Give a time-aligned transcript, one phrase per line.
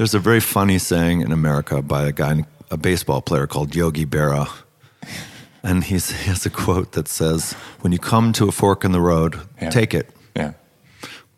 [0.00, 4.06] There's a very funny saying in America by a guy, a baseball player called Yogi
[4.06, 4.48] Berra.
[5.62, 8.92] And he's, he has a quote that says, When you come to a fork in
[8.92, 9.68] the road, Yeah.
[9.68, 10.08] take it.
[10.34, 10.52] Yeah.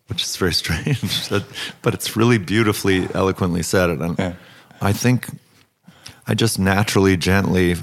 [0.06, 1.28] Which is very strange,
[1.82, 3.90] but it's really beautifully, eloquently said.
[3.90, 4.34] And Yeah.
[4.80, 5.26] I think
[6.28, 7.74] I just naturally, gently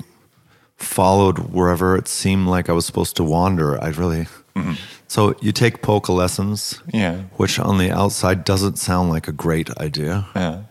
[0.77, 3.77] followed wherever it seemed like I was supposed to wander.
[3.83, 4.27] I really.
[4.55, 4.75] Mm-hmm.
[5.09, 7.23] So you take polka lessons, Yeah.
[7.35, 10.25] which on the outside doesn't sound like a great idea.
[10.33, 10.61] Yeah.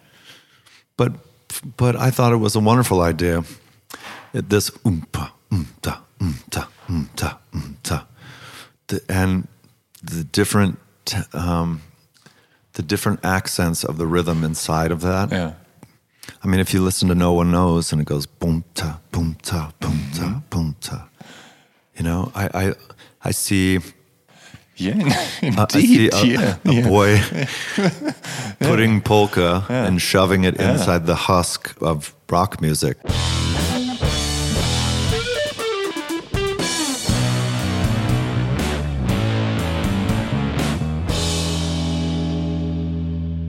[0.98, 1.12] But
[1.78, 3.42] but I thought it was a wonderful idea.
[4.34, 8.04] It, this oompa oomta oomta oomta oomta,
[8.88, 9.48] the, and
[10.02, 10.78] the different
[11.32, 11.80] um,
[12.74, 15.32] the different accents of the rhythm inside of that.
[15.32, 15.52] Yeah.
[16.44, 19.36] I mean, if you listen to No One Knows and it goes boom ta boom
[19.40, 21.08] ta boom ta boom ta,
[21.96, 22.74] you know, I I,
[23.24, 23.80] I see.
[24.78, 24.94] Yeah.
[25.42, 26.14] Uh, I see Indeed.
[26.14, 26.56] a, yeah.
[26.64, 26.88] a yeah.
[26.88, 27.20] boy
[28.60, 32.96] putting polka and shoving it inside the husk of rock music.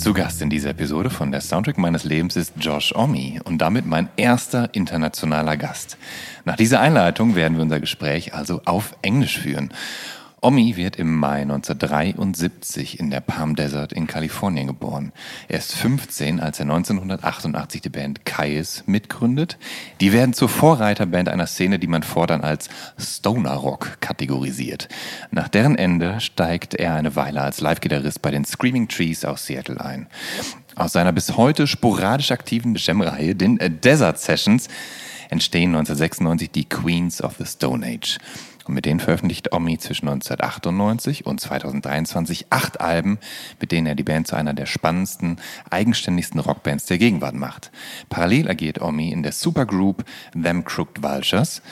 [0.00, 3.84] Zu Gast in dieser Episode von der Soundtrack meines Lebens ist Josh Omi und damit
[3.84, 5.98] mein erster internationaler Gast.
[6.46, 9.74] Nach dieser Einleitung werden wir unser Gespräch also auf Englisch führen.
[10.42, 15.12] Omi wird im Mai 1973 in der Palm Desert in Kalifornien geboren.
[15.48, 19.58] Er ist 15, als er 1988 die Band Kais mitgründet.
[20.00, 24.88] Die werden zur Vorreiterband einer Szene, die man fortan als Stoner Rock kategorisiert.
[25.30, 29.78] Nach deren Ende steigt er eine Weile als Live-Gitarrist bei den Screaming Trees aus Seattle
[29.78, 30.06] ein.
[30.74, 34.68] Aus seiner bis heute sporadisch aktiven Jam-Reihe, den Desert Sessions,
[35.28, 38.18] entstehen 1996 die Queens of the Stone Age.
[38.70, 43.18] Und mit denen veröffentlicht Omni zwischen 1998 und 2023 acht Alben,
[43.60, 47.72] mit denen er die Band zu einer der spannendsten, eigenständigsten Rockbands der Gegenwart macht.
[48.10, 50.04] Parallel agiert Omni in der Supergroup
[50.40, 51.62] Them Crooked Vultures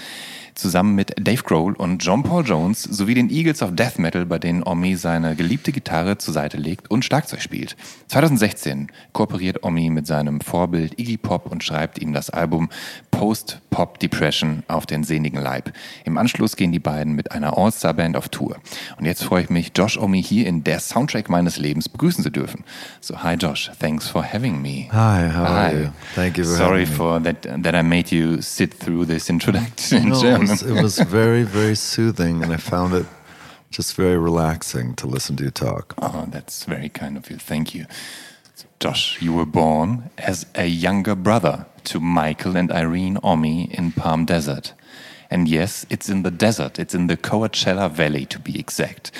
[0.58, 4.38] zusammen mit Dave Grohl und John Paul Jones sowie den Eagles of Death Metal, bei
[4.38, 7.76] denen Omni seine geliebte Gitarre zur Seite legt und Schlagzeug spielt.
[8.08, 12.69] 2016 kooperiert Omni mit seinem Vorbild Iggy Pop und schreibt ihm das Album
[13.10, 15.72] Post Pop Depression auf den sehnigen Leib.
[16.04, 18.56] Im Anschluss gehen die beiden mit einer All-Star-Band auf Tour.
[18.98, 22.30] Und jetzt freue ich mich, Josh Omi hier in der Soundtrack meines Lebens begrüßen zu
[22.30, 22.64] dürfen.
[23.00, 24.88] So, hi Josh, thanks for having me.
[24.92, 25.88] Hi, how are you?
[26.14, 30.47] Thank you for Sorry for that that I made you sit through this introduction in
[30.47, 30.47] No.
[30.48, 33.06] Was, it was very, very soothing, and I found it
[33.70, 35.94] just very relaxing to listen to you talk.
[35.98, 37.36] Oh, that's very kind of you.
[37.36, 37.86] Thank you.
[38.81, 44.25] Josh, you were born as a younger brother to Michael and Irene Homme in Palm
[44.25, 44.72] Desert.
[45.31, 46.78] And yes, it's in the desert.
[46.78, 49.10] It's in the Coachella Valley to be exact.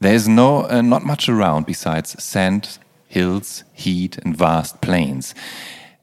[0.00, 2.78] There is no uh, not much around besides sand,
[3.08, 5.34] hills, heat, and vast plains.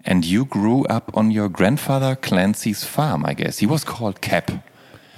[0.07, 3.57] And you grew up on your grandfather Clancy's farm, I guess.
[3.59, 4.51] He was called Cap.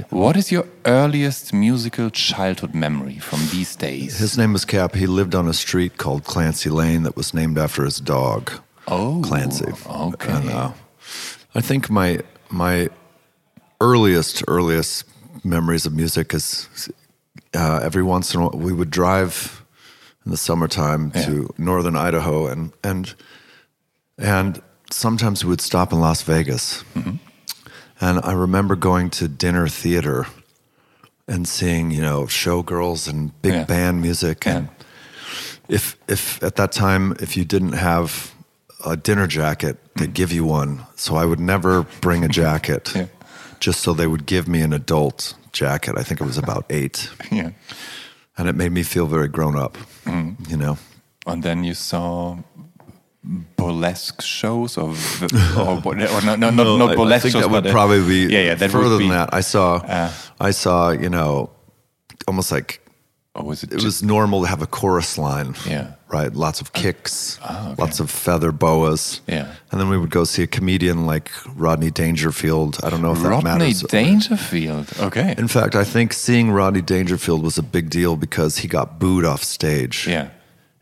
[0.10, 4.18] What is your earliest musical childhood memory from these days?
[4.18, 4.96] His name was Cap.
[4.96, 8.52] He lived on a street called Clancy Lane that was named after his dog,
[8.88, 9.72] Oh, Clancy.
[9.88, 10.32] okay.
[10.32, 10.72] And, uh,
[11.54, 12.20] I think my
[12.50, 12.90] my
[13.82, 15.04] earliest earliest
[15.44, 16.90] memories of music is
[17.54, 19.64] uh, every once in a while we would drive
[20.26, 23.14] in the summertime to northern Idaho and and
[24.18, 26.84] and sometimes we would stop in Las Vegas.
[28.02, 30.26] And I remember going to dinner theater
[31.28, 33.64] and seeing, you know, showgirls and big Yeah.
[33.66, 34.48] band music.
[34.48, 34.70] And
[35.68, 38.32] if if at that time if you didn't have
[38.86, 40.86] a dinner jacket, they'd give you one.
[40.96, 43.06] So I would never bring a jacket, Yeah.
[43.60, 45.96] just so they would give me an adult jacket.
[45.98, 47.50] I think it was about eight, Yeah.
[48.38, 49.78] and it made me feel very grown up.
[50.06, 50.36] Mm.
[50.50, 50.78] You know,
[51.28, 52.38] And then you saw
[53.58, 54.90] burlesque shows or,
[55.58, 57.74] or, or no, no, no, No, not burlesque I think shows, that would but, uh,
[57.74, 59.34] probably be yeah, yeah, that further be, than that.
[59.34, 60.12] I saw, Uh.
[60.40, 61.50] I saw, you know,
[62.28, 62.82] almost like
[63.36, 65.54] Or was it, it was normal to have a chorus line.
[65.68, 65.94] Yeah.
[66.08, 66.34] Right.
[66.34, 67.82] Lots of kicks, Ah, okay.
[67.84, 69.22] lots of feather boas.
[69.28, 69.54] Yeah.
[69.72, 72.80] And then we would go see a comedian like Rodney Dangerfield.
[72.84, 73.84] I don't know if that Rodney matters.
[73.84, 74.88] Rodney Dangerfield?
[75.00, 75.36] Okay.
[75.38, 79.24] In fact, I think seeing Rodney Dangerfield was a big deal because he got booed
[79.24, 80.08] off stage.
[80.08, 80.30] yeah.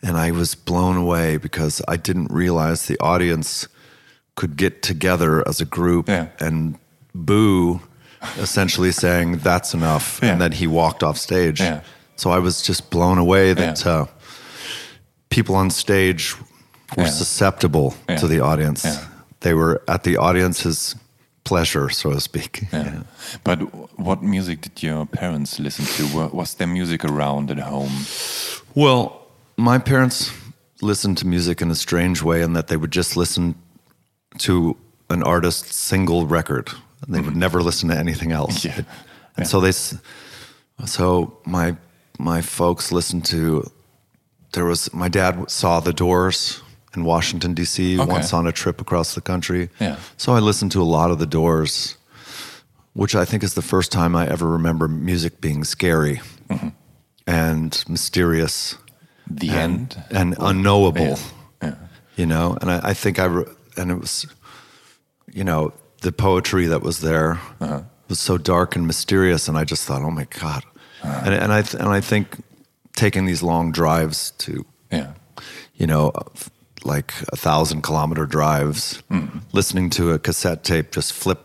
[0.03, 3.67] And I was blown away because I didn't realize the audience
[4.35, 6.27] could get together as a group Yeah.
[6.39, 6.75] and
[7.15, 7.81] boo,
[8.37, 10.19] essentially saying, that's enough.
[10.21, 10.33] Yeah.
[10.33, 11.59] And then he walked off stage.
[11.59, 11.81] Yeah.
[12.15, 13.91] So I was just blown away that Yeah.
[13.91, 14.05] uh,
[15.29, 16.35] people on stage
[16.95, 17.09] were Yeah.
[17.09, 18.17] susceptible Yeah.
[18.17, 18.85] to the audience.
[18.85, 18.99] Yeah.
[19.41, 20.95] They were at the audience's
[21.43, 22.67] pleasure, so to speak.
[22.71, 23.03] Yeah.
[23.43, 23.59] But
[23.99, 26.29] what music did your parents listen to?
[26.33, 28.05] Was there music around at home?
[28.75, 29.16] Well,
[29.57, 30.31] my parents
[30.81, 33.55] listened to music in a strange way in that they would just listen
[34.39, 34.77] to
[35.09, 36.69] an artist's single record.
[37.05, 38.65] And they would never listen to anything else.
[38.65, 38.81] Yeah.
[39.37, 39.71] And so they,
[40.85, 41.75] so my
[42.17, 43.69] my folks listened to.
[44.53, 46.61] There was my dad saw the Doors
[46.95, 47.99] in Washington D.C.
[47.99, 48.11] Okay.
[48.11, 49.69] once on a trip across the country.
[49.79, 49.97] Yeah.
[50.17, 51.97] So I listened to a lot of the Doors,
[52.93, 56.19] which I think is the first time I ever remember music being scary
[56.49, 56.69] Mm-hmm.
[57.27, 58.75] and mysterious
[59.29, 60.03] The and, end?
[60.11, 61.17] and unknowable.
[61.61, 61.75] Yeah.
[62.15, 63.45] You know, and I, I think I re-
[63.75, 64.25] and it was,
[65.31, 67.81] you know, the poetry that was there Uh-huh.
[68.09, 70.63] was so dark and mysterious, and I just thought, oh my god,
[71.03, 72.37] and and I th- and I think
[72.95, 75.13] taking these long drives to, Yeah.
[75.75, 76.11] you know,
[76.83, 79.39] like a thousand kilometer drives, Mm-hmm.
[79.53, 81.39] listening to a cassette tape just flip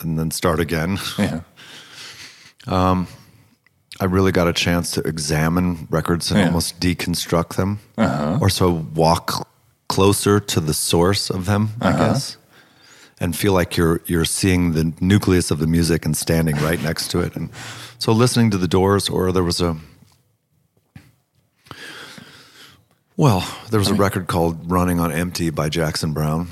[0.00, 0.98] and then start again.
[1.18, 1.40] Yeah.
[4.00, 6.46] I really got a chance to examine records and Yeah.
[6.46, 8.38] almost deconstruct them, Uh-huh.
[8.40, 9.46] or so walk
[9.88, 11.98] closer to the source of them, I Uh-huh.
[12.12, 12.36] guess,
[13.20, 17.08] and feel like you're you're seeing the nucleus of the music and standing right next
[17.12, 17.36] to it.
[17.36, 17.50] And
[17.98, 19.76] so, listening to the Doors, or there was a
[23.16, 26.48] well, there was a record called "Running on Empty" by Jackson Browne.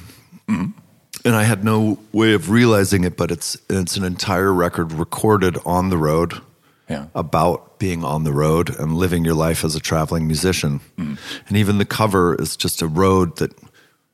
[1.24, 5.56] And I had no way of realizing it, but it's it's an entire record recorded
[5.64, 6.40] on the road
[6.92, 7.06] Yeah.
[7.14, 10.80] about being on the road and living your life as a traveling musician.
[10.98, 13.50] And even the cover is just a road that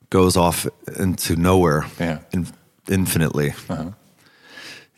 [0.09, 0.65] goes off
[0.99, 2.19] into nowhere Yeah.
[2.31, 2.47] in,
[2.87, 3.53] infinitely.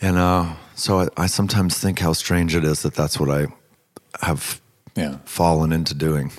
[0.02, 3.48] And uh, so I, I sometimes think how strange it is that that's what I
[4.26, 4.62] have
[4.96, 5.18] Yeah.
[5.26, 6.32] fallen into doing.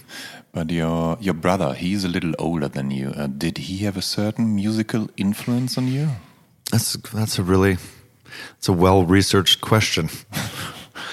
[0.53, 3.09] But your your brother, he's a little older than you.
[3.17, 6.09] Uh, did he have a certain musical influence on you?
[6.71, 7.77] That's that's a really
[8.59, 10.09] it's a well researched question.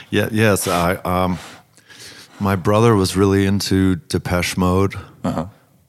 [0.10, 1.38] yeah, yes, I um
[2.40, 4.96] my brother was really into Depeche Mode,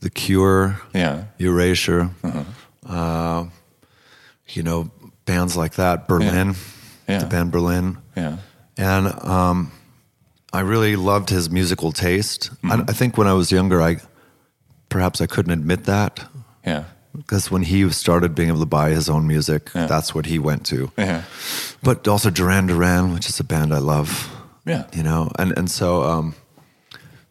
[0.00, 1.25] The Cure, Yeah.
[1.38, 2.44] Erasure, Uh
[2.87, 3.44] huh.
[4.49, 4.90] you know,
[5.26, 6.55] bands like that, Berlin,
[7.08, 7.19] Yeah.
[7.20, 7.99] the band Berlin.
[8.17, 8.37] Yeah.
[8.76, 9.70] And um,
[10.52, 12.50] I really loved his musical taste.
[12.64, 13.99] I, I think when I was younger, I
[14.88, 16.20] perhaps I couldn't admit that
[16.67, 16.84] Yeah.
[17.17, 19.87] Because when he started being able to buy his own music, Yeah.
[19.87, 20.91] that's what he went to.
[20.99, 21.23] Yeah.
[21.83, 24.29] But also Duran Duran, which is a band I love.
[24.67, 24.85] Yeah.
[24.93, 26.35] You know, and and so um,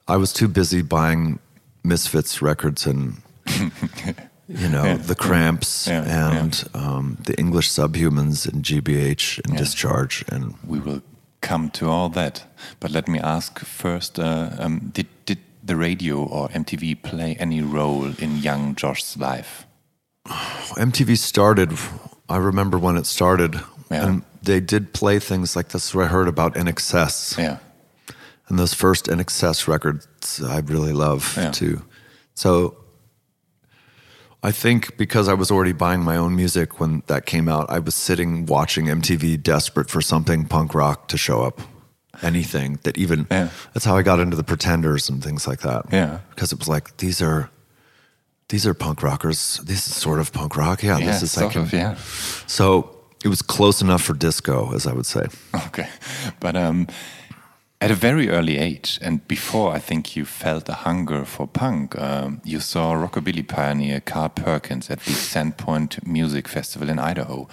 [0.08, 1.40] I was too busy buying
[1.84, 3.14] Misfits records and
[4.48, 6.06] you know the Cramps Yeah,
[6.42, 11.01] and Um, the English Subhumans and GBH and Discharge and We will
[11.42, 12.44] come to all that.
[12.80, 15.38] But let me ask first: uh, um, Did did
[15.68, 19.65] the radio or MTV play any role in young Josh's life?
[20.78, 21.78] MTV started.
[22.28, 23.56] I remember when it started,
[23.90, 24.06] Yeah.
[24.06, 25.96] and they did play things like this.
[25.96, 27.58] I heard about INXS, Yeah.
[28.48, 31.52] and those first INXS records, I really love Yeah.
[31.52, 31.82] too.
[32.36, 32.76] So,
[34.42, 37.80] I think because I was already buying my own music when that came out, I
[37.80, 41.60] was sitting watching MTV, desperate for something punk rock to show up.
[42.22, 43.50] Anything that even Yeah.
[43.74, 45.86] that's how I got into the Pretenders and things like that.
[45.92, 46.20] Yeah.
[46.30, 47.50] because it was like these are
[48.50, 49.60] these are punk rockers.
[49.63, 50.84] This is sort of punk rock.
[50.84, 51.96] Yeah, Yeah, this is like of, yeah.
[52.48, 55.25] so it was close enough for disco, as I would say.
[55.68, 55.88] Okay.
[56.39, 56.88] But um,
[57.81, 61.98] at a very early age, and before I think you felt a hunger for punk,
[61.98, 67.48] um, you saw rockabilly pioneer Carl Perkins at the Sandpoint Music Festival in Idaho.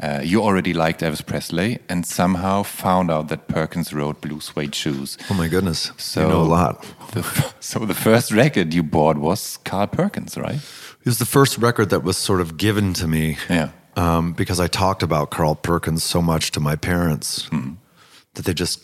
[0.00, 4.74] Uh, you already liked Elvis Presley and somehow found out that Perkins wrote Blue Suede
[4.76, 5.18] Shoes.
[5.28, 6.86] Oh my goodness, So you know a lot.
[7.10, 7.22] The,
[7.60, 10.54] so the first record you bought was Carl Perkins, right?
[11.00, 13.38] It was the first record that was sort of given to me.
[13.50, 13.70] Yeah.
[13.96, 17.48] Um, because I talked about Carl Perkins so much to my parents
[18.34, 18.80] that they just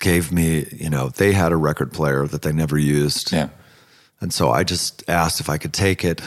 [0.00, 3.32] gave me, you know, they had a record player that they never used.
[3.32, 3.48] Yeah.
[4.20, 6.20] and so I just asked if I could take it.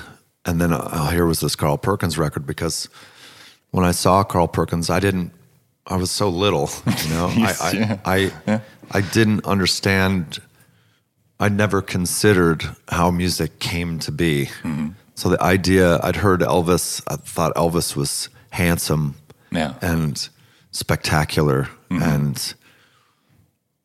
[0.45, 2.89] And then uh, here was this Carl Perkins record because
[3.71, 5.31] when I saw Carl Perkins, I didn't.
[5.87, 6.69] I was so little,
[7.03, 7.27] you know.
[7.37, 7.97] I I, Yeah.
[8.05, 8.61] I,
[8.91, 10.41] I didn't understand.
[11.39, 14.49] I never considered how music came to be.
[15.15, 17.01] So the idea, I'd heard Elvis.
[17.07, 19.15] I thought Elvis was handsome
[19.51, 19.73] Yeah.
[19.81, 20.27] and
[20.71, 22.53] spectacular, and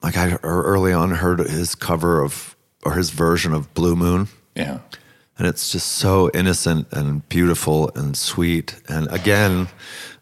[0.03, 4.29] like I early on heard his cover of or his version of Blue Moon.
[4.55, 4.79] Yeah.
[5.39, 8.77] and it's just so innocent and beautiful and sweet.
[8.89, 9.69] And again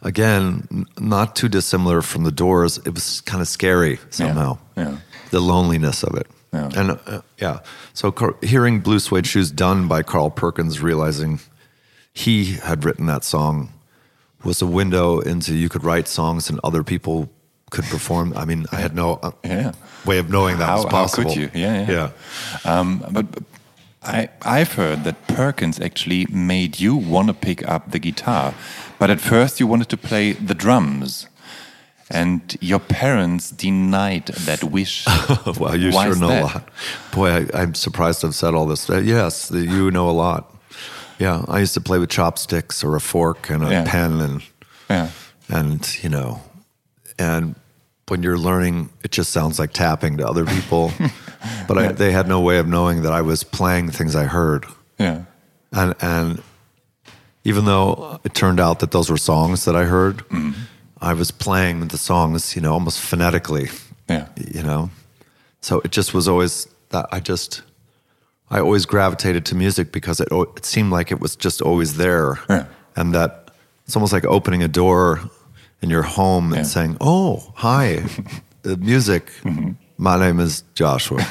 [0.02, 2.78] again not too dissimilar from the doors.
[2.78, 4.58] It was kind of scary somehow.
[4.76, 4.96] Yeah.
[5.30, 6.26] the loneliness of it.
[6.52, 6.70] Yeah.
[6.76, 7.58] and uh, yeah.
[7.92, 11.40] So Car- hearing blue suede shoes done by carl perkins realizing
[12.12, 13.72] he had written that song
[14.44, 17.28] was a window into you could write songs and other people
[17.74, 19.72] could perform i mean i had no uh, Yeah.
[20.06, 21.48] way of knowing that How- was how possible could you?
[21.64, 21.92] Yeah, yeah.
[21.96, 22.08] yeah
[22.80, 23.26] Um, but
[24.18, 24.28] I,
[24.58, 28.52] I've heard that Perkins actually made you want to pick up the guitar,
[28.98, 31.26] but at first you wanted to play the drums,
[32.10, 35.06] and your parents denied that wish.
[35.60, 36.42] wow, you Why sure know that?
[36.42, 36.68] a lot.
[37.12, 38.90] Boy, I, I'm surprised I've said all this.
[38.90, 40.42] Uh, yes, you know a lot.
[41.18, 43.84] Yeah, I used to play with chopsticks or a fork and a Yeah.
[43.86, 44.42] pen, and
[44.90, 45.08] Yeah,
[45.48, 46.40] and you know,
[47.18, 47.54] and
[48.08, 50.92] when you're learning, it just sounds like tapping to other people.
[51.68, 54.66] but I, they had no way of knowing that I was playing things I heard,
[54.98, 55.24] yeah,
[55.72, 56.42] and and
[57.44, 60.52] even though it turned out that those were songs that I heard, mm-hmm.
[61.00, 63.68] I was playing the songs, you know, almost phonetically
[64.08, 64.90] yeah, you know?
[65.60, 67.62] So it just was always that i just
[68.50, 72.38] i always gravitated to music because it, it seemed like it was just always there.
[72.48, 72.66] Yeah.
[72.96, 73.50] and that
[73.86, 75.20] it's almost like opening a door
[75.84, 76.58] in your home Yeah.
[76.58, 77.86] and saying oh hi
[78.64, 79.72] uh, music Mm-hmm.
[80.08, 81.22] my name is joshua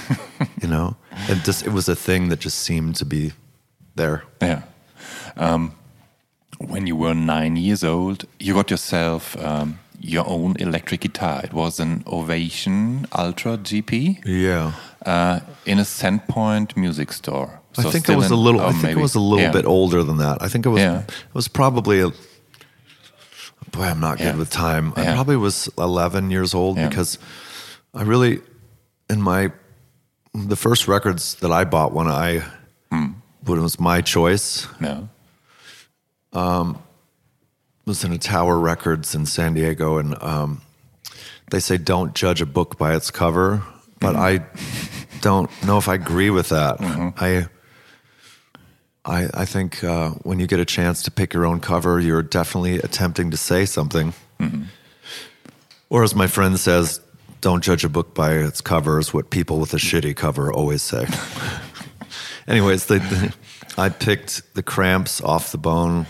[0.61, 0.87] you know
[1.29, 3.23] and just it was a thing that just seemed to be
[3.95, 4.61] there yeah.
[5.35, 5.71] Um,
[6.73, 11.41] when you were nine years old, you got yourself um, your own electric guitar.
[11.43, 13.93] It was an Ovation Ultra GP.
[14.25, 14.71] yeah
[15.05, 17.49] uh, in a Sandpoint music store.
[17.77, 18.61] I think it was a little.
[18.61, 19.51] oh, I think maybe- I was a little yeah.
[19.59, 20.37] bit older than that.
[20.45, 20.81] I think it was.
[20.81, 21.01] Yeah.
[21.01, 22.09] It was probably a.
[23.73, 24.35] Boy, I'm not good Yeah.
[24.35, 24.93] with time.
[24.95, 25.15] I Yeah.
[25.15, 26.87] probably was 11 years old Yeah.
[26.87, 27.17] because
[27.93, 28.39] I really,
[29.09, 29.51] in my,
[30.33, 32.43] the first records that I bought when I,
[32.91, 33.13] Hmm.
[33.43, 35.09] when it was my choice, No.
[37.85, 40.61] was in a Tower Records in San Diego, and um,
[41.51, 43.61] they say don't judge a book by its cover,
[43.99, 44.39] but I
[45.21, 46.77] don't know if I agree with that.
[47.19, 47.47] I,
[49.05, 52.23] I, I think uh, when you get a chance to pick your own cover, you're
[52.23, 54.13] definitely attempting to say something.
[55.89, 56.99] Or as my friend says,
[57.41, 60.81] don't judge a book by its cover is what people with a shitty cover always
[60.81, 61.05] say.
[62.47, 62.89] Anyways,
[63.77, 66.05] I picked the Cramps off the bone.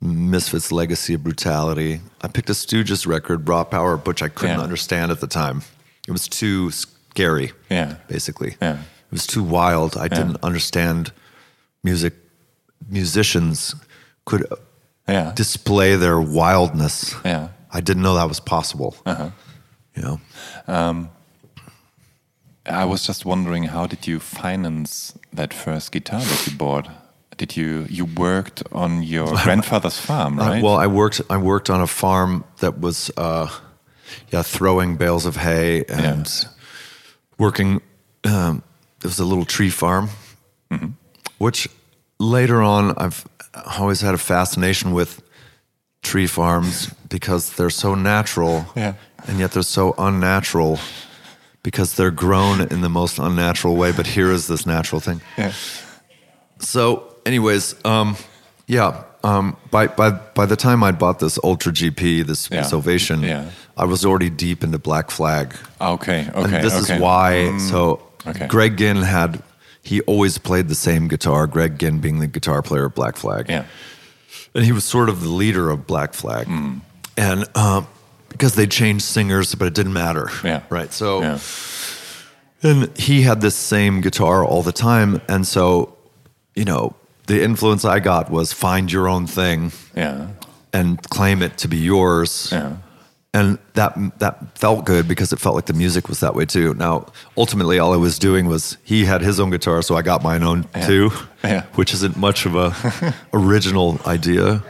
[0.00, 2.00] Misfits Legacy of Brutality.
[2.20, 4.62] I picked a Stooges record, Raw Power, which I couldn't Yeah.
[4.64, 5.62] understand at the time.
[6.06, 7.94] It was too scary, Yeah.
[8.08, 8.56] basically.
[8.60, 8.74] Yeah.
[8.80, 9.96] It was too wild.
[9.96, 11.12] I didn't understand
[11.86, 12.12] music.
[12.90, 13.74] Musicians
[14.24, 14.42] could
[15.08, 15.32] Yeah.
[15.36, 17.14] display their wildness.
[17.24, 17.48] Yeah.
[17.72, 18.90] I didn't know that was possible.
[19.06, 19.30] Uh-huh.
[19.96, 20.18] You know,
[22.66, 26.88] I was just wondering, how did you finance that first guitar that you bought?
[27.36, 30.62] Did you you worked on your grandfather's farm, Uh, right?
[30.62, 31.20] well, I worked.
[31.30, 33.46] I worked on a farm that was, uh,
[34.32, 36.26] yeah, throwing bales of hay and
[37.38, 37.80] working.
[38.24, 38.62] Um,
[38.98, 40.08] it was a little tree farm,
[40.70, 40.90] Mm-hmm.
[41.38, 41.68] which
[42.18, 43.26] later on I've
[43.78, 45.22] always had a fascination with
[46.02, 48.94] tree farms because they're so natural, Yeah.
[49.26, 50.78] and yet they're so unnatural
[51.62, 53.92] because they're grown in the most unnatural way.
[53.92, 55.20] But here is this natural thing.
[55.36, 55.52] yeah.
[56.58, 58.16] So, anyways, um,
[58.66, 59.02] yeah.
[59.24, 62.68] Um, by by by the time I bought this Ultra GP, this Yeah.
[62.72, 63.50] Ovation, Yeah.
[63.76, 65.54] I was already deep into Black Flag.
[65.80, 66.28] Okay.
[66.34, 66.54] Okay.
[66.56, 66.94] and this okay.
[66.94, 67.58] is why.
[67.58, 68.46] so, okay.
[68.46, 69.42] Greg Ginn had
[69.86, 71.46] he always played the same guitar.
[71.46, 73.64] Greg Ginn being the guitar player of Black Flag, Yeah.
[74.54, 76.80] and he was sort of the leader of Black Flag, Mm.
[77.16, 77.86] and um,
[78.28, 80.30] because they changed singers, but it didn't matter.
[80.44, 80.60] Yeah.
[80.70, 80.92] right.
[80.92, 81.22] So.
[81.22, 81.38] Yeah.
[82.62, 85.20] And he had this same guitar all the time.
[85.28, 85.94] And so,
[86.54, 86.94] you know,
[87.26, 90.28] the influence I got was find your own thing Yeah.
[90.72, 92.48] and claim it to be yours.
[92.50, 92.76] Yeah.
[93.38, 96.74] And that that felt good because it felt like the music was that way too.
[96.74, 97.04] Now,
[97.36, 100.42] ultimately, all I was doing was he had his own guitar, so I got mine
[100.46, 101.10] own too,
[101.44, 101.62] Yeah.
[101.78, 102.72] which isn't much of a
[103.32, 104.62] original idea.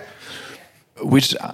[1.02, 1.52] Which uh,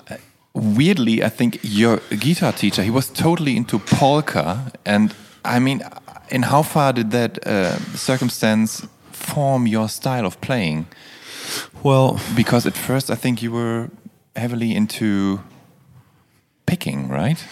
[0.54, 4.72] weirdly, I think your guitar teacher, he was totally into polka.
[4.84, 5.14] And
[5.44, 5.82] I mean,
[6.30, 10.86] in how far did that uh, circumstance form your style of playing?
[11.82, 13.88] Well, Because at first I think you were
[14.36, 15.40] heavily into
[16.72, 17.44] picking, right?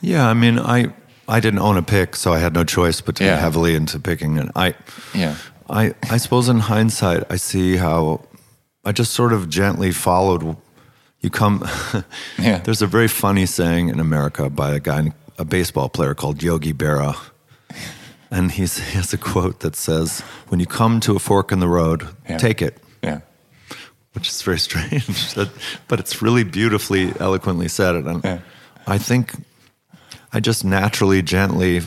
[0.00, 0.86] yeah, I mean, I
[1.28, 3.40] I didn't own a pick, so I had no choice but to Yeah.
[3.40, 4.38] heavily into picking.
[4.38, 4.74] And I,
[5.14, 5.34] Yeah.
[5.70, 8.20] I, I suppose in hindsight, I see how
[8.84, 10.56] I just sort of gently followed.
[11.20, 11.62] You come.
[12.38, 12.58] Yeah.
[12.64, 16.74] There's a very funny saying in America by a guy, a baseball player called Yogi
[16.74, 17.14] Berra,
[18.30, 20.20] and he's, he has a quote that says,
[20.50, 22.38] "When you come to a fork in the road, Yeah.
[22.38, 23.20] take it." Yeah.
[24.14, 25.34] Which is very strange,
[25.88, 27.94] but it's really beautifully, eloquently said.
[27.96, 28.38] And Yeah.
[28.86, 29.32] I think
[30.32, 31.82] I just naturally, gently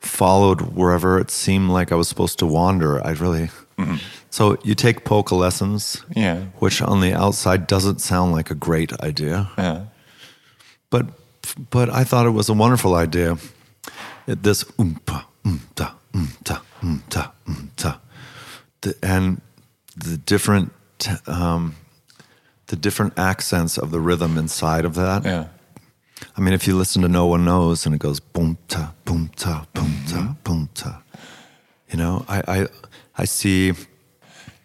[0.00, 3.04] followed wherever it seemed like I was supposed to wander.
[3.06, 3.50] I really.
[3.78, 3.96] Mm-hmm.
[4.30, 6.44] So you take polka lessons, Yeah.
[6.60, 9.84] which on the outside doesn't sound like a great idea, Yeah.
[10.90, 11.06] but
[11.70, 13.38] but I thought it was a wonderful idea.
[14.26, 17.98] It, this oompa, oomta, oomta, oomta, oomta,
[18.82, 19.40] the, and
[19.96, 20.72] the different
[21.26, 21.74] um,
[22.66, 25.24] the different accents of the rhythm inside of that.
[25.24, 25.46] Yeah.
[26.36, 29.30] I mean, if you listen to No One Knows and it goes boom ta boom
[29.36, 31.02] ta boom ta boom ta,
[31.90, 32.66] you know, I I,
[33.16, 33.72] I see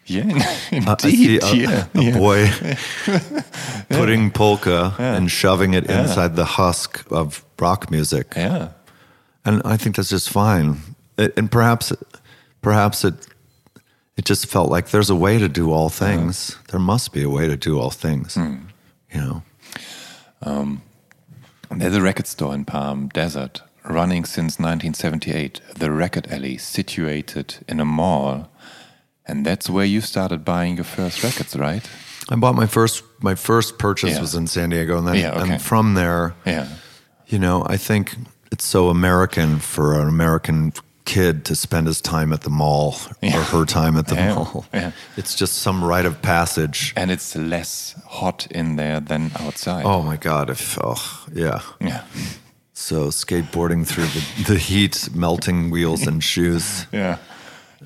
[0.06, 0.24] Yeah.
[0.86, 1.42] uh, I see Indeed.
[1.44, 1.86] a, yeah.
[1.94, 2.18] a yeah.
[2.18, 2.50] boy
[3.90, 8.68] putting polka and shoving it inside the husk of rock music, Yeah.
[9.44, 10.78] and I think that's just fine.
[11.16, 11.92] It, and perhaps,
[12.62, 13.14] perhaps it,
[14.16, 16.56] it just felt like there's a way to do all things.
[16.70, 18.34] There must be a way to do all things.
[18.34, 18.56] Hmm.
[19.12, 19.42] You know,
[21.70, 27.80] There's a record store in Palm Desert running since 1978, the Record Alley, situated in
[27.80, 28.48] a mall.
[29.26, 31.88] And that's where you started buying your first records, right?
[32.30, 34.20] I bought my first my first purchase Yeah.
[34.20, 35.52] was in San Diego, and then Yeah, okay.
[35.54, 36.66] and from there, Yeah.
[37.26, 38.14] you know, I think
[38.52, 40.72] it's so American for an American
[41.04, 43.38] kid to spend his time at the mall Yeah.
[43.38, 44.64] or her time at the Yeah, mall.
[44.72, 44.92] yeah.
[45.16, 46.92] It's just some rite of passage.
[46.96, 49.84] And it's less hot in there than outside.
[49.84, 50.48] Oh my God!
[50.50, 52.02] If oh yeah, Yeah.
[52.72, 56.86] so skateboarding through the, the heat, melting wheels and shoes.
[56.92, 57.16] Yeah.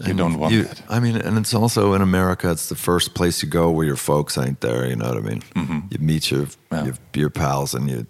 [0.06, 0.82] You don't want You, that.
[0.88, 2.50] I mean, and it's also in America.
[2.52, 4.86] It's the first place you go where your folks ain't there.
[4.86, 5.42] You know what I mean?
[5.90, 6.46] You meet your.
[6.70, 6.84] Yeah.
[6.84, 8.06] your, your pals, and you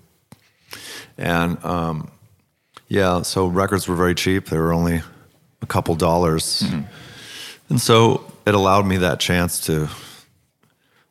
[1.17, 2.11] and um,
[2.89, 3.23] yeah.
[3.23, 4.47] So records were very cheap.
[4.47, 5.03] They were only
[5.63, 6.83] a couple dollars, Mm-hmm.
[7.71, 9.89] and so it allowed me that chance to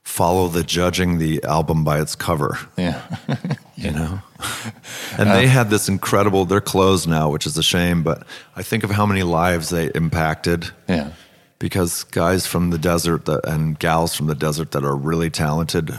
[0.04, 2.58] follow the judging the album by its cover.
[2.78, 3.02] Yeah.
[3.80, 4.20] You know,
[5.20, 6.46] and they had this incredible.
[6.46, 8.02] They're closed now, which is a shame.
[8.02, 11.12] But I think of how many lives they impacted yeah.
[11.60, 15.94] because guys from the desert that, and gals from the desert that are really talented,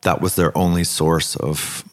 [0.00, 1.84] that was their only source of.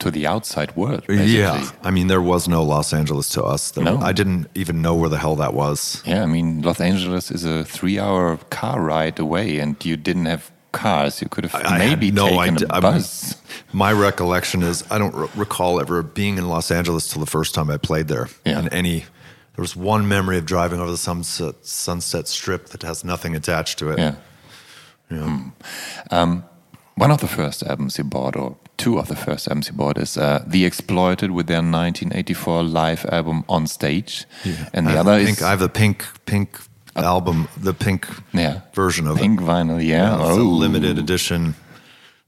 [0.00, 1.38] To the outside world, basically.
[1.38, 3.70] Yeah, I mean, there was no Los Angeles to us.
[3.70, 3.96] There, No.
[3.98, 6.02] I didn't even know where the hell that was.
[6.04, 10.50] Yeah, I mean, Los Angeles is a three-hour car ride away, and you didn't have
[10.72, 11.22] cars.
[11.22, 12.68] You could have I maybe no taken idea.
[12.68, 13.36] a I'm- bus.
[13.72, 17.54] My recollection is I don't re- recall ever being in Los Angeles till the first
[17.54, 18.28] time I played there.
[18.44, 18.58] Yeah.
[18.58, 18.98] And any,
[19.54, 23.78] there was one memory of driving over the sunset, sunset Strip that has nothing attached
[23.78, 23.98] to it.
[23.98, 24.14] Yeah.
[25.08, 25.48] Hmm.
[26.10, 26.44] Um,
[26.96, 30.16] one of the first albums you bought, or two of the first MC bought, is
[30.16, 34.24] uh, The Exploited with their 1984 live album On Stage,
[34.72, 36.58] and the have other pink, is I have the pink pink
[36.94, 39.44] album, the pink yeah version of pink it.
[39.44, 39.78] vinyl.
[39.84, 40.44] Yeah, It's a Oh.
[40.44, 41.54] limited edition.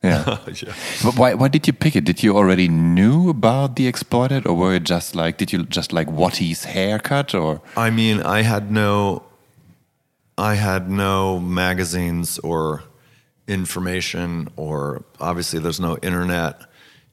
[0.02, 0.38] Yeah.
[0.62, 0.72] Yeah.
[1.02, 2.04] But why, why did you pick it?
[2.04, 5.92] Did you already knew about The Exploited, or were it just like did you just
[5.92, 9.22] like Wattie's haircut, or I mean, I had no,
[10.38, 12.82] I had no magazines or
[13.48, 16.60] information, or obviously there's no internet.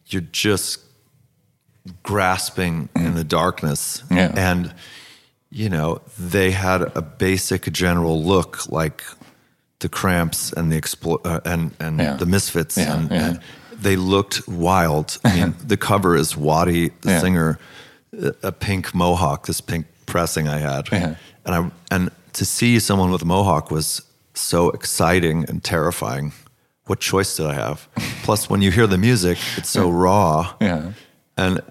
[0.07, 0.79] You're just
[2.03, 4.31] grasping in the darkness, Yeah.
[4.35, 4.73] and
[5.49, 9.03] you know they had a basic general look like
[9.79, 12.15] the Cramps and the Explo- uh, and and Yeah.
[12.17, 13.39] the Misfits, Yeah, and, and
[13.71, 15.17] they looked wild.
[15.23, 17.59] I mean, the cover is Wattie, the singer,
[18.13, 21.15] a- a pink mohawk, this pink pressing I had, Yeah.
[21.45, 24.01] and I and to see someone with a mohawk was
[24.35, 26.33] so exciting and terrifying.
[26.85, 27.87] What choice did I have?
[28.23, 30.55] Plus, when you hear the music, it's so raw.
[30.61, 30.91] Yeah.
[31.37, 31.61] And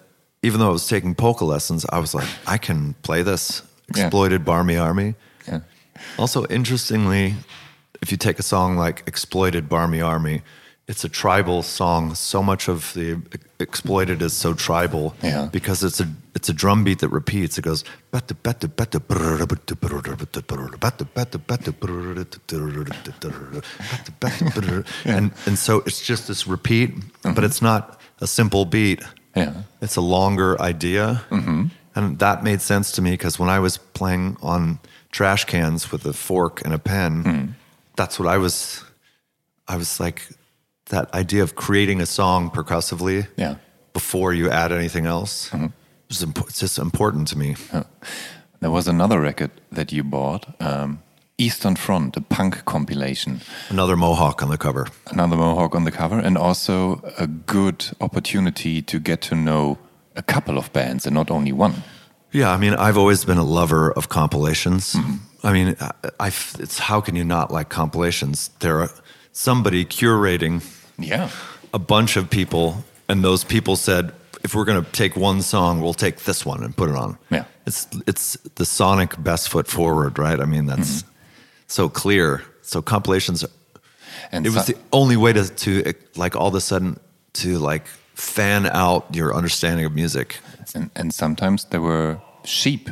[0.42, 3.62] even though I was taking polka lessons, I was like, I can play this.
[3.94, 4.04] Yeah.
[4.06, 5.14] Exploited Barmy Army.
[5.46, 5.60] yeah,
[6.18, 7.34] Also, interestingly,
[8.02, 10.42] if you take a song like Exploited Barmy Army,
[10.86, 12.14] it's a tribal song.
[12.14, 13.20] So much of the
[13.60, 15.48] Exploited is so tribal Yeah.
[15.52, 17.56] because it's a it's a drum beat that repeats.
[17.58, 17.84] It goes
[25.04, 29.02] and and so it's just this repeat, but it's not a simple beat.
[29.36, 29.52] Yeah.
[29.80, 31.22] It's a longer idea.
[31.96, 34.78] And that made sense to me because when I was playing on
[35.12, 37.22] trash cans with a fork and a pen.
[37.22, 37.46] Hmm.
[37.96, 38.82] That's what I was.
[39.68, 40.28] I was like
[40.86, 43.54] that idea of creating a song percussively Yeah.
[43.92, 45.52] before you add anything else.
[45.54, 45.68] Uh-huh.
[46.10, 47.56] It's, impo- it's just important to me.
[47.72, 47.84] Uh,
[48.60, 50.98] there was another record that you bought, um,
[51.38, 53.40] Eastern Front, a punk compilation.
[53.68, 54.86] Another mohawk on the cover.
[55.10, 59.78] Another Mohawk on the cover, and also a good opportunity to get to know
[60.14, 61.82] a couple of bands and not only one.
[62.30, 64.92] Yeah, I mean, I've always been a lover of compilations.
[64.94, 65.46] Mm-hmm.
[65.46, 68.50] I mean, I, I- it's how can you not like compilations?
[68.60, 68.90] There are
[69.34, 70.62] somebody curating
[70.96, 71.28] Yeah.
[71.74, 75.80] a bunch of people, and those people said, if we're going to take one song,
[75.80, 77.18] we'll take this one and put it on.
[77.30, 77.44] Yeah.
[77.66, 80.40] it's it's the sonic best foot forward, right?
[80.40, 81.10] I mean, that's mm-hmm.
[81.66, 82.42] so clear.
[82.62, 83.44] So compilations,
[84.32, 86.98] And it was the only way to to like all of a sudden
[87.32, 90.38] to like fan out your understanding of music.
[90.74, 92.90] And, and sometimes there were sheep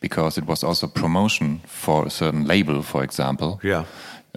[0.00, 3.60] because it was also promotion for a certain label, for example.
[3.62, 3.84] Yeah.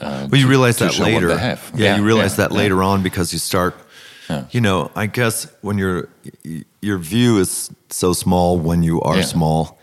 [0.02, 1.38] Uh, Well, you realize to that later.
[1.38, 1.72] have.
[1.76, 3.74] Yeah, you realize yeah, that later on because you start.
[4.30, 4.46] Yeah.
[4.52, 6.08] You know, I guess when you're
[6.82, 9.26] your view is so small when you are Yeah.
[9.26, 9.78] small,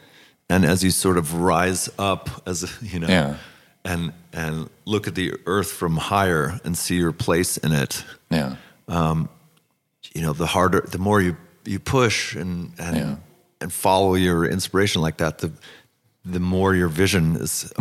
[0.48, 3.34] and as you sort of rise up, as you know, Yeah.
[3.84, 8.04] and and look at the earth from higher and see your place in it.
[8.30, 8.54] Yeah.
[10.14, 13.14] You know, the harder, the more you you push and and Yeah.
[13.60, 15.50] and follow your inspiration like that, the
[16.24, 17.72] the more your vision is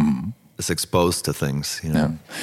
[0.59, 1.79] is exposed to things.
[1.83, 1.99] You know.
[1.99, 2.35] Yeah.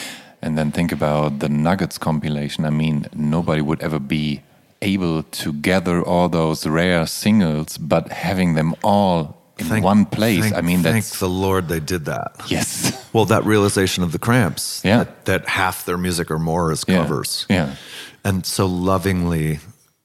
[0.42, 2.64] And then think about the Nuggets compilation.
[2.66, 4.42] I mean, nobody would ever be
[4.82, 10.42] able to gather all those rare singles, but having them all in Thank- one place.
[10.42, 12.32] thank- I mean, thank that's the Lord they did that.
[12.48, 14.98] yes, Well, that realization of the Cramps, Yeah.
[14.98, 16.96] that, that half their music or more is Yeah.
[16.98, 17.74] covers, Yeah.
[18.22, 19.58] and so lovingly,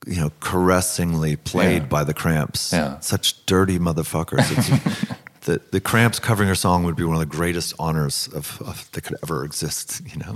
[0.07, 1.87] you know, caressingly played Yeah.
[1.89, 2.71] by the Cramps.
[2.71, 2.99] Yeah.
[3.01, 4.47] such dirty motherfuckers.
[5.41, 8.89] The the Cramps covering a song would be one of the greatest honors of, of
[8.91, 10.01] that could ever exist.
[10.05, 10.35] You know,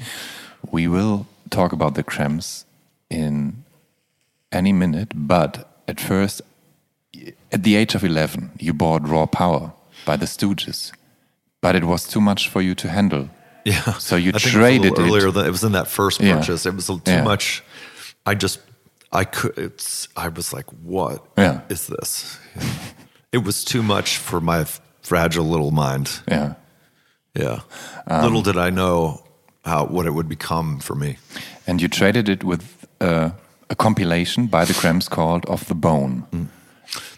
[0.71, 2.65] We will talk about the Cramps
[3.09, 3.63] in
[4.51, 6.41] any minute, but at first,
[7.51, 9.71] at the age of 11, you bought Raw Power
[10.05, 10.91] by the Stooges,
[11.61, 13.29] but it was too much for you to handle.
[13.65, 13.93] yeah.
[13.99, 15.07] So you I traded it little it.
[15.17, 15.31] earlier.
[15.31, 16.37] Than, it was in that first Yeah.
[16.37, 16.65] purchase.
[16.65, 17.23] It was a too Yeah.
[17.23, 17.63] much.
[18.25, 18.59] I just,
[19.11, 19.57] I could.
[19.57, 20.07] It's.
[20.17, 21.21] I was like, what
[21.69, 21.95] is Yeah.
[21.99, 22.39] this?
[23.31, 24.65] It was too much for my
[25.05, 26.19] fragile little mind.
[26.27, 26.55] Yeah.
[27.35, 27.61] Yeah.
[28.07, 29.23] Um, Little did I know
[29.63, 31.17] how what it would become for me.
[31.67, 33.31] And you traded it with uh,
[33.69, 36.49] a compilation by the Cramps called Off the Bone.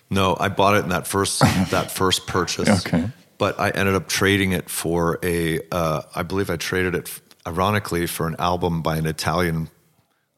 [0.09, 1.39] No, I bought it in that first
[1.71, 2.85] that first purchase.
[2.85, 3.09] Okay.
[3.37, 5.59] But I ended up trading it for a.
[5.71, 9.69] Uh, I believe I traded it, ironically, for an album by an Italian.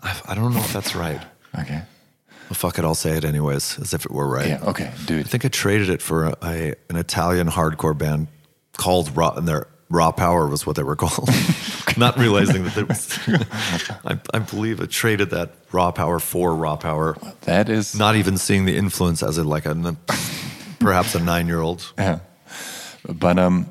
[0.02, 1.22] I, I don't know if that's right.
[1.58, 1.82] Okay.
[2.50, 4.48] Well, fuck it, I'll say it anyways, as if it were right.
[4.48, 8.28] Yeah, okay, do I think I traded it for a, a an Italian hardcore band
[8.78, 11.30] called Raw, and their Raw Power was what they were called.
[11.98, 13.20] Not realizing that it was.
[14.06, 17.18] I, I believe I traded that Raw Power for Raw Power.
[17.42, 19.96] That is Not even seeing the influence as a like a
[20.80, 21.92] perhaps a nine year old.
[21.98, 22.20] Yeah.
[23.08, 23.68] But um,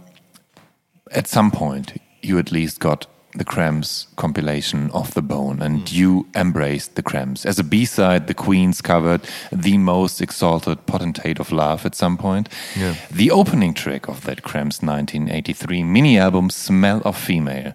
[1.10, 3.06] at some point, you at least got
[3.38, 7.46] the Cramps compilation off the bone, and you embraced the Cramps.
[7.46, 9.20] As a B side, the Queens covered
[9.52, 12.48] the most exalted potentate of love at some point.
[12.76, 12.94] Yeah.
[13.10, 17.72] The opening track of that Cramps 1983 mini album, Smell of Female.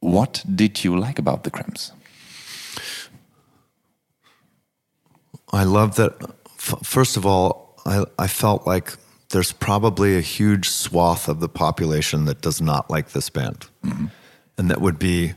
[0.00, 1.92] What did you like about the Cramps?
[5.52, 6.12] I love that.
[6.58, 8.92] f- First of all, I, I felt like
[9.30, 13.66] there's probably a huge swath of the population that does not like this band.
[13.84, 14.06] Mm-hmm.
[14.58, 15.34] And that would be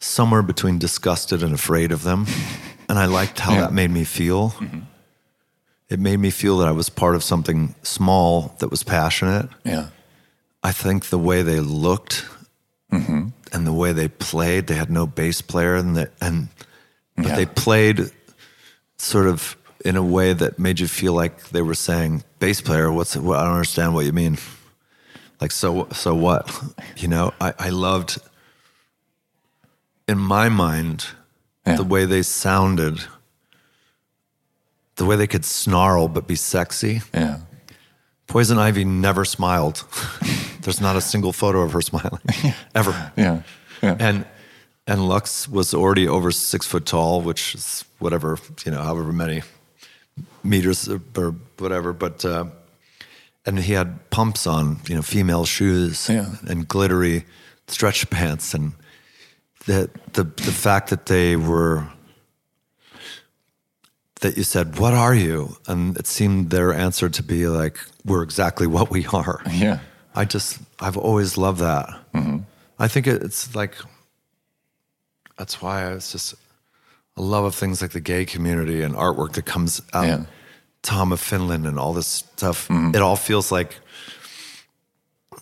[0.00, 2.26] somewhere between disgusted and afraid of them.
[2.88, 3.60] And I liked how Yeah.
[3.62, 4.50] that made me feel.
[4.50, 4.80] Mm-hmm.
[5.88, 9.48] It made me feel that I was part of something small that was passionate.
[9.64, 9.88] Yeah.
[10.62, 12.24] I think the way they looked
[12.90, 13.28] mm-hmm.
[13.52, 16.48] and the way they played, they had no bass player, and the, and
[17.16, 17.36] but Yeah.
[17.36, 18.10] they played
[18.96, 22.90] sort of in a way that made you feel like they were saying, "Bass player,
[22.92, 24.38] what's what, I don't understand what you mean."
[25.40, 26.48] Like so, so what?
[26.96, 28.18] You know, I, I loved
[30.12, 31.06] in my mind
[31.66, 31.76] Yeah.
[31.76, 32.98] the way they sounded,
[34.96, 37.00] the way they could snarl but be sexy.
[37.14, 37.38] Yeah.
[38.26, 39.84] Poison Ivy never smiled.
[40.62, 42.22] There's not a single photo of her smiling
[42.74, 43.12] ever.
[43.16, 43.42] Yeah.
[43.82, 43.96] Yeah.
[43.98, 44.24] And
[44.86, 49.42] and Lux was already over six foot tall, which is whatever you know, however many
[50.42, 51.92] meters or whatever.
[51.92, 52.44] But uh,
[53.46, 56.26] and he had pumps on, you know, female shoes Yeah.
[56.48, 57.24] and glittery
[57.68, 58.72] stretch pants, and
[59.66, 61.86] the the the fact that they were
[64.20, 68.22] that you said, "What are you?" and it seemed their answer to be like, "We're
[68.22, 69.78] exactly what we are." Yeah.
[70.14, 71.88] I just I've always loved that.
[72.14, 72.38] Mm-hmm.
[72.78, 73.76] I think it's like
[75.38, 76.34] that's why I was just
[77.16, 80.06] a love of things like the gay community and artwork that comes out.
[80.06, 80.24] Yeah.
[80.82, 82.68] Tom of Finland and all this stuff.
[82.68, 82.94] Mm-hmm.
[82.94, 83.78] It all feels like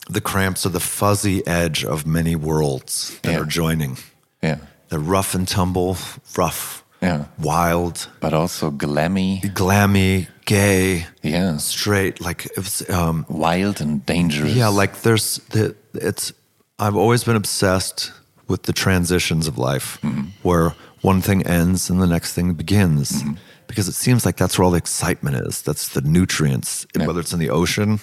[0.09, 3.41] the cramps are the fuzzy edge of many worlds that Yeah.
[3.41, 3.97] are joining.
[4.43, 4.59] Yeah.
[4.89, 5.97] The rough and tumble,
[6.37, 7.25] rough, Yeah.
[7.39, 9.41] wild, But also glammy.
[9.55, 11.59] glammy, gay, Yeah.
[11.59, 12.21] straight.
[12.21, 14.53] Like it was, um, Wild and dangerous.
[14.53, 16.33] yeah, like there's the it's.
[16.79, 18.13] I've always been obsessed
[18.49, 19.99] with the transitions of life,
[20.43, 23.23] where one thing ends and the next thing begins,
[23.67, 25.63] because it seems like that's where all the excitement is.
[25.63, 28.01] That's the nutrients, whether it's in the ocean,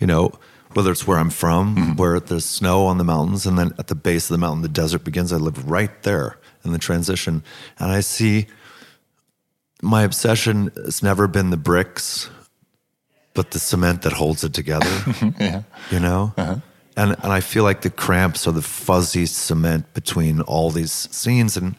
[0.00, 0.32] you know,
[0.74, 1.92] whether it's where I'm from, mm-hmm.
[1.96, 4.68] where there's snow on the mountains, and then at the base of the mountain, the
[4.68, 5.32] desert begins.
[5.32, 7.42] I live right there in the transition,
[7.78, 8.46] and I see
[9.82, 12.30] my obsession has never been the bricks,
[13.34, 14.90] but the cement that holds it together.
[15.38, 15.62] Yeah.
[15.90, 16.56] You know, uh-huh.
[16.96, 21.56] and and I feel like the cramps are the fuzzy cement between all these scenes,
[21.56, 21.74] and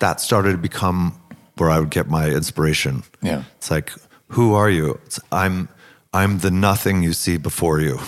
[0.00, 1.18] that started to become
[1.56, 3.04] where I would get my inspiration.
[3.22, 3.44] Yeah.
[3.56, 3.92] it's like,
[4.28, 4.98] who are you?
[5.06, 5.68] It's, I'm
[6.14, 7.98] I'm the nothing you see before you,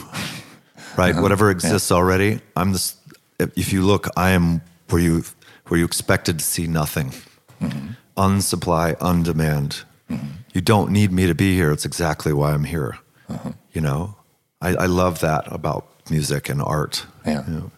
[0.96, 1.10] right?
[1.10, 1.22] Uh-huh.
[1.22, 2.40] Whatever exists already.
[2.54, 2.96] I'm this.
[3.40, 5.24] If you look, I am where you
[5.66, 7.12] where you expected to see nothing.
[7.60, 7.88] Mm-hmm.
[8.16, 9.82] Unsupply, undemand.
[10.08, 10.26] Mm-hmm.
[10.54, 11.72] You don't need me to be here.
[11.72, 12.98] It's exactly why I'm here.
[13.28, 13.52] Uh-huh.
[13.72, 14.14] You know,
[14.60, 17.06] I, I love that about music and art.
[17.26, 17.44] Yeah.
[17.48, 17.70] You know?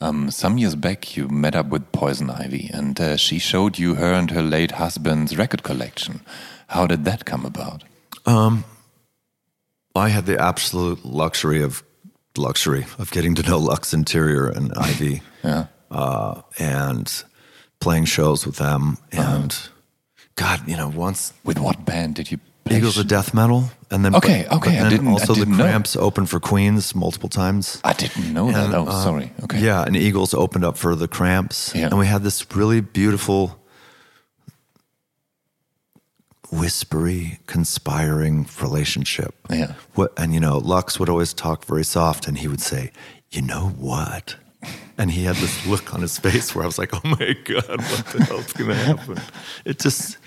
[0.00, 3.96] Um, some years back, you met up with Poison Ivy, and uh, she showed you
[3.96, 6.20] her and her late husband's record collection.
[6.68, 7.82] How did that come about?
[8.26, 8.64] Um,
[9.96, 11.82] I had the absolute luxury of
[12.36, 15.66] luxury of getting to know Lux Interior and Ivy, Yeah.
[15.90, 17.10] uh, and
[17.80, 18.98] playing shows with them.
[19.12, 19.56] And
[20.34, 22.76] God, you know, once With what band did you play?
[22.76, 25.52] Eagles of Death Metal, and then Okay, but okay, I then didn't- I also didn't
[25.52, 25.64] the know.
[25.64, 27.80] Cramps opened for Queens multiple times.
[27.84, 28.74] I didn't know that.
[28.74, 29.32] Oh, uh, sorry.
[29.44, 29.60] Okay.
[29.60, 31.86] Yeah, and Eagles opened up for the Cramps, Yeah.
[31.86, 33.56] and we had this really beautiful,
[36.50, 39.34] whispery, conspiring relationship.
[39.50, 39.74] Yeah.
[39.94, 42.92] What and you know, Lux would always talk very soft, and he would say,
[43.30, 44.36] "You know what?"
[44.98, 47.80] And he had this look on his face where I was like, "Oh my god,
[47.80, 49.20] what the hell's gonna happen?"
[49.64, 50.18] It just.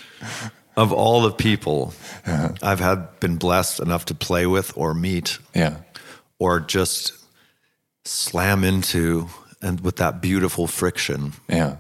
[0.78, 1.94] Of all the people
[2.26, 2.54] uh-huh.
[2.62, 5.78] I've had been blessed enough to play with or meet, Yeah.
[6.38, 7.12] or just
[8.06, 9.28] slam into
[9.62, 11.34] and with that beautiful friction.
[11.50, 11.78] Yeah.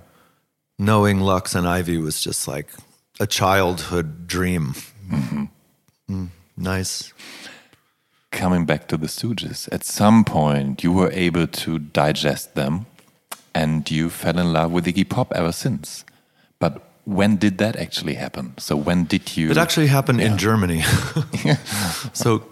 [0.78, 2.68] Knowing Lux and Ivy was just like
[3.20, 4.74] a childhood dream.
[6.10, 7.14] Mm, nice.
[8.32, 12.86] Coming back to the Stooges, at some point you were able to digest them
[13.54, 16.06] and you fell in love with Iggy Pop ever since.
[16.60, 18.54] But when did that actually happen?
[18.58, 20.82] So when did you It actually happened in Germany.
[22.14, 22.44] so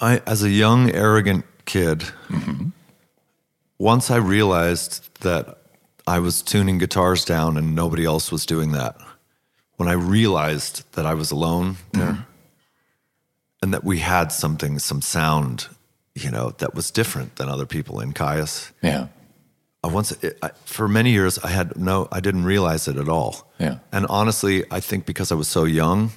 [0.00, 2.04] I as a young arrogant kid
[3.78, 5.58] once I realized that
[6.06, 8.96] I was tuning guitars down and nobody else was doing that.
[9.82, 12.24] When I realized that I was alone there
[13.60, 15.66] and that we had something some sound,
[16.14, 18.70] you know, that was different than other people in Kyuss.
[18.80, 19.08] Yeah.
[19.82, 23.08] I once it, I, for many years I had no I didn't realize it at
[23.08, 23.50] all.
[23.58, 23.78] Yeah.
[23.90, 26.12] And honestly, I think because I was so young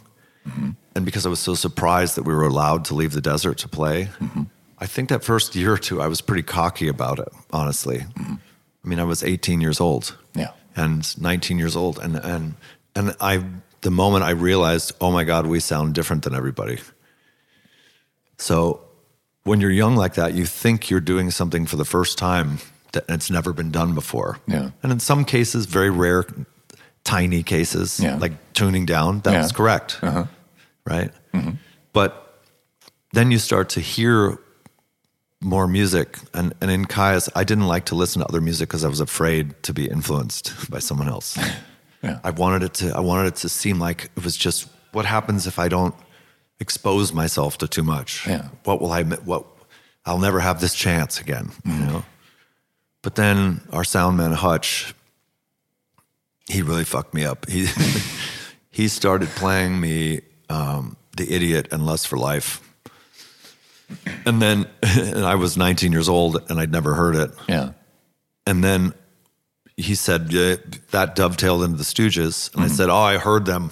[0.94, 3.68] and because I was so surprised that we were allowed to leave the desert to
[3.68, 4.10] play,
[4.78, 8.06] I think that first year or two I was pretty cocky about it, honestly.
[8.16, 10.16] I mean, I was 18 years old.
[10.36, 10.52] Yeah.
[10.76, 12.54] And 19 years old and and
[12.96, 13.44] and I
[13.82, 16.80] the moment I realized, "Oh my god, we sound different than everybody."
[18.38, 18.82] So,
[19.44, 22.60] when you're young like that, you think you're doing something for the first time
[22.94, 24.40] that it's never been done before.
[24.48, 24.72] Yeah.
[24.84, 26.26] And in some cases, very rare,
[27.04, 28.18] tiny cases, Yeah.
[28.18, 29.42] like tuning down, that Yeah.
[29.44, 30.00] was correct.
[30.02, 30.26] Uh-huh.
[30.86, 31.12] Right.
[31.94, 32.42] But
[33.14, 34.38] then you start to hear
[35.42, 36.18] more music.
[36.34, 39.00] And, and in Kyuss, I didn't like to listen to other music because I was
[39.00, 41.38] afraid to be influenced by someone else.
[42.06, 42.20] Yeah.
[42.24, 45.48] I wanted it to I wanted it to seem like it was just what happens
[45.48, 45.96] if I don't
[46.60, 48.26] expose myself to too much?
[48.28, 48.48] Yeah.
[48.64, 49.46] What will I what
[50.06, 51.80] I'll never have this chance again, Mm-hmm.
[51.80, 52.06] you know?
[53.02, 54.94] But then our sound man Hutch
[56.48, 57.50] he really fucked me up.
[57.50, 57.68] He
[58.72, 62.62] he started playing me um, The Idiot and Lust for Life.
[64.26, 67.32] And then and I was 19 years old and I'd never heard it.
[67.48, 67.72] Yeah.
[68.48, 68.94] And then
[69.78, 70.56] he said yeah,
[70.92, 72.76] that dovetailed into the Stooges, and I mm-hmm.
[72.76, 73.72] said, "Oh, I heard them,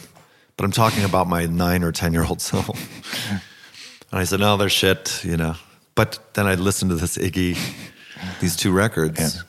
[0.58, 2.70] but I'm talking about my nine or ten year old self."
[4.12, 5.56] and I said, "No, they're shit," you know.
[5.96, 7.58] But then I listened to this Iggy,
[8.42, 9.42] these two records, Yeah.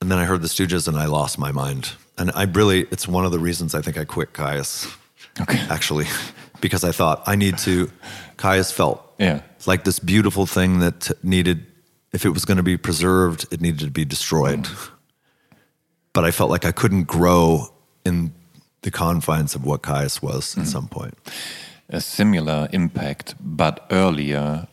[0.00, 1.92] and then I heard the Stooges, and I lost my mind.
[2.18, 4.90] And I really, it's one of the reasons I think I quit Kyuss.
[5.40, 5.60] Okay.
[5.68, 6.06] Actually,
[6.60, 7.90] because I thought I need to.
[8.38, 9.40] Kyuss felt Yeah.
[9.66, 11.66] like this beautiful thing that needed,
[12.12, 14.64] if it was going to be preserved, it needed to be destroyed.
[14.64, 14.90] Mm.
[16.16, 17.68] But I felt like I couldn't grow
[18.06, 18.32] in
[18.80, 21.12] the confines of what Kyuss was at some point.
[21.90, 24.66] a similar impact, but earlier,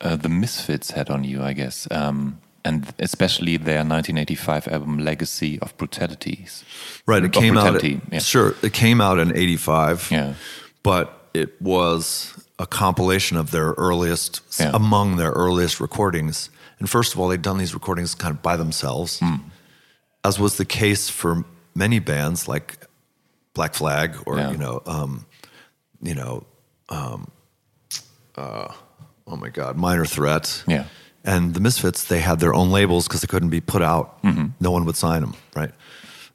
[0.00, 5.58] uh, the Misfits had on you, I guess, um, and especially their 1985 album "Legacy
[5.60, 6.64] of Brutalities."
[7.06, 7.84] Right, it Of came out.
[7.84, 8.18] yeah.
[8.20, 10.08] Sure, it came out in '85.
[10.10, 10.34] Yeah.
[10.82, 14.70] but it was a compilation of their earliest, Yeah.
[14.74, 16.48] among their earliest recordings.
[16.78, 19.36] And first of all, they'd done these recordings kind of by themselves, Hmm.
[20.24, 22.78] As was the case for many bands like
[23.52, 24.50] Black Flag or Yeah.
[24.50, 25.26] you know, um,
[26.02, 26.44] you know,
[26.88, 27.30] um,
[28.36, 28.72] uh,
[29.26, 30.64] oh my God, Minor Threat.
[30.66, 30.86] Yeah.
[31.24, 34.22] And the Misfits, they had their own labels because they couldn't be put out.
[34.22, 34.46] Mm-hmm.
[34.60, 35.70] No one would sign them, right?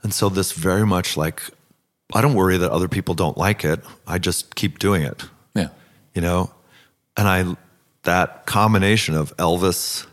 [0.02, 1.42] And so this very much like,
[2.14, 3.82] I don't worry that other people don't like it.
[4.08, 5.24] I just keep doing it,
[5.54, 5.70] Yeah,
[6.16, 6.52] you know?
[7.16, 7.56] And I,
[8.04, 10.08] that combination of Elvis,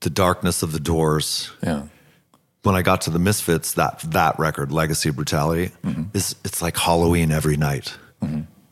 [0.00, 1.84] the darkness of the doors, yeah,
[2.62, 6.02] when I got to the Misfits, that that record, Legacy of Brutality, Mm-hmm.
[6.16, 7.94] is it's like Halloween every night,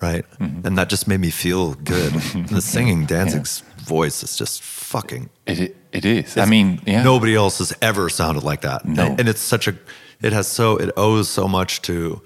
[0.01, 0.25] right?
[0.41, 0.67] Mm-hmm.
[0.67, 2.13] And that just made me feel good.
[2.49, 5.31] the singing, Danzig's voice is just fucking.
[5.47, 6.37] it it, is.
[6.37, 8.85] I mean, yeah, Nobody else has ever sounded like that.
[8.85, 9.05] No.
[9.07, 9.75] and, and it's such a.
[10.23, 12.21] It has so it owes so much to,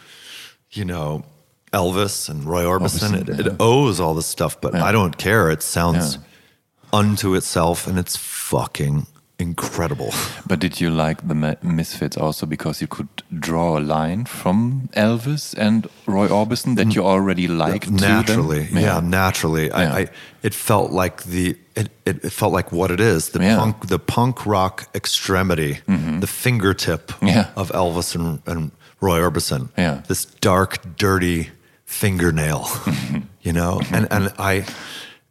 [0.70, 1.24] you know,
[1.72, 3.10] Elvis and Roy Orbison.
[3.10, 3.52] Orbison, it, yeah.
[3.52, 5.50] it owes all this stuff, but I don't care.
[5.50, 6.22] It sounds Yeah.
[6.92, 9.06] unto itself, and it's fucking
[9.38, 10.12] incredible.
[10.46, 15.54] But did you like the Misfits also because you could draw a line from Elvis
[15.56, 16.94] and Roy Orbison that mm.
[16.94, 19.94] you already liked naturally yeah, naturally Yeah.
[19.94, 20.08] I, I
[20.42, 23.58] it felt like the it, it, felt like what it is the Yeah.
[23.58, 26.20] Punk the punk rock extremity mm-hmm.
[26.20, 27.50] the fingertip Yeah.
[27.54, 30.02] of Elvis and, and Roy Orbison Yeah.
[30.08, 31.50] this dark dirty
[31.84, 32.66] fingernail
[33.42, 34.64] you know and and I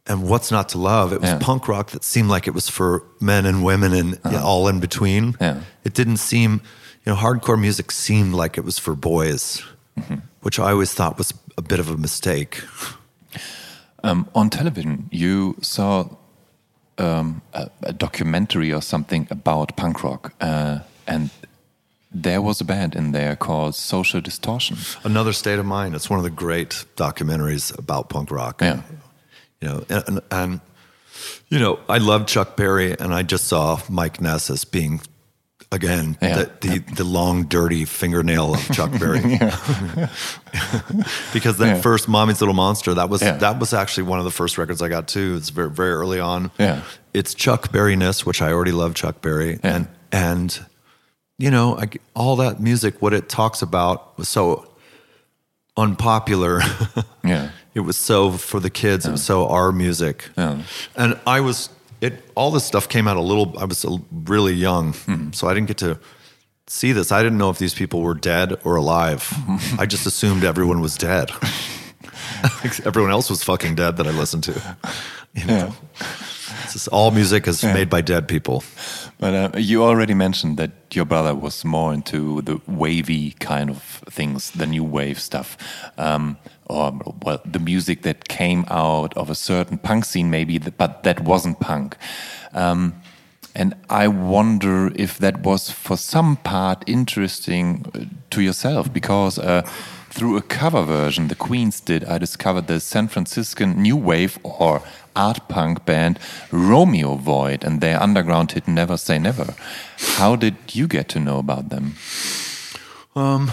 [0.08, 1.36] and what's not to love it was Yeah.
[1.36, 1.44] Uh-huh.
[1.44, 5.34] punk rock that seemed like it was for men and women and all in between
[5.40, 5.60] Yeah.
[5.84, 6.60] it didn't seem
[7.04, 9.62] you know hardcore music seemed like it was for boys
[9.98, 10.16] Mm-hmm.
[10.42, 12.62] which I always thought was a bit of a mistake.
[14.04, 16.04] Um, on television, you saw
[16.98, 21.30] um, a, a documentary or something about punk rock, uh, and
[22.14, 24.76] there was a band in there called Social Distortion.
[25.04, 25.94] Another State of Mind.
[25.96, 28.60] It's one of the great documentaries about punk rock.
[28.62, 28.82] Yeah.
[29.60, 30.60] You know, and, and,
[31.48, 35.00] you know, I love Chuck Berry, and I just saw Mike Ness as being
[35.70, 36.44] again Yeah.
[36.60, 39.20] the, the the long dirty fingernail of Chuck Berry.
[41.32, 41.80] because that Yeah.
[41.80, 43.36] first Mommy's Little Monster, that was Yeah.
[43.38, 45.34] that was actually one of the first records I got too.
[45.36, 46.50] It's very very early on.
[46.58, 46.82] Yeah.
[47.12, 49.58] It's Chuck Berry-ness, which I already love Chuck Berry.
[49.62, 50.58] And and
[51.38, 54.70] you know, I, all that music, what it talks about was so
[55.76, 56.60] unpopular.
[57.24, 57.50] Yeah.
[57.74, 59.06] It was so for the kids.
[59.06, 60.28] It was so our music.
[60.36, 60.62] Yeah.
[60.96, 62.24] And I was it.
[62.34, 63.58] All this stuff came out a little.
[63.58, 65.32] I was really young, Hmm.
[65.32, 65.98] so I didn't get to
[66.66, 67.12] see this.
[67.12, 69.32] I didn't know if these people were dead or alive.
[69.78, 71.30] I just assumed everyone was dead.
[72.84, 74.76] everyone else was fucking dead that I listened to.
[75.34, 75.74] You know,
[76.74, 78.62] It's all music is made by dead people.
[79.18, 83.82] But uh, you already mentioned that your brother was more into the wavy kind of
[84.10, 85.56] things, the new wave stuff,
[85.98, 91.02] um, or well, the music that came out of a certain punk scene, maybe, but
[91.02, 91.96] that wasn't punk.
[92.52, 92.94] Um,
[93.54, 99.62] and I wonder if that was for some part interesting uh, to yourself, because uh,
[100.10, 104.82] through a cover version the Queens did, I discovered the San Franciscan new wave or
[105.18, 106.18] art punk band
[106.52, 109.54] Romeo Void and their underground hit Never Say Never.
[110.16, 111.94] How did you get to know about them?
[113.14, 113.50] Um,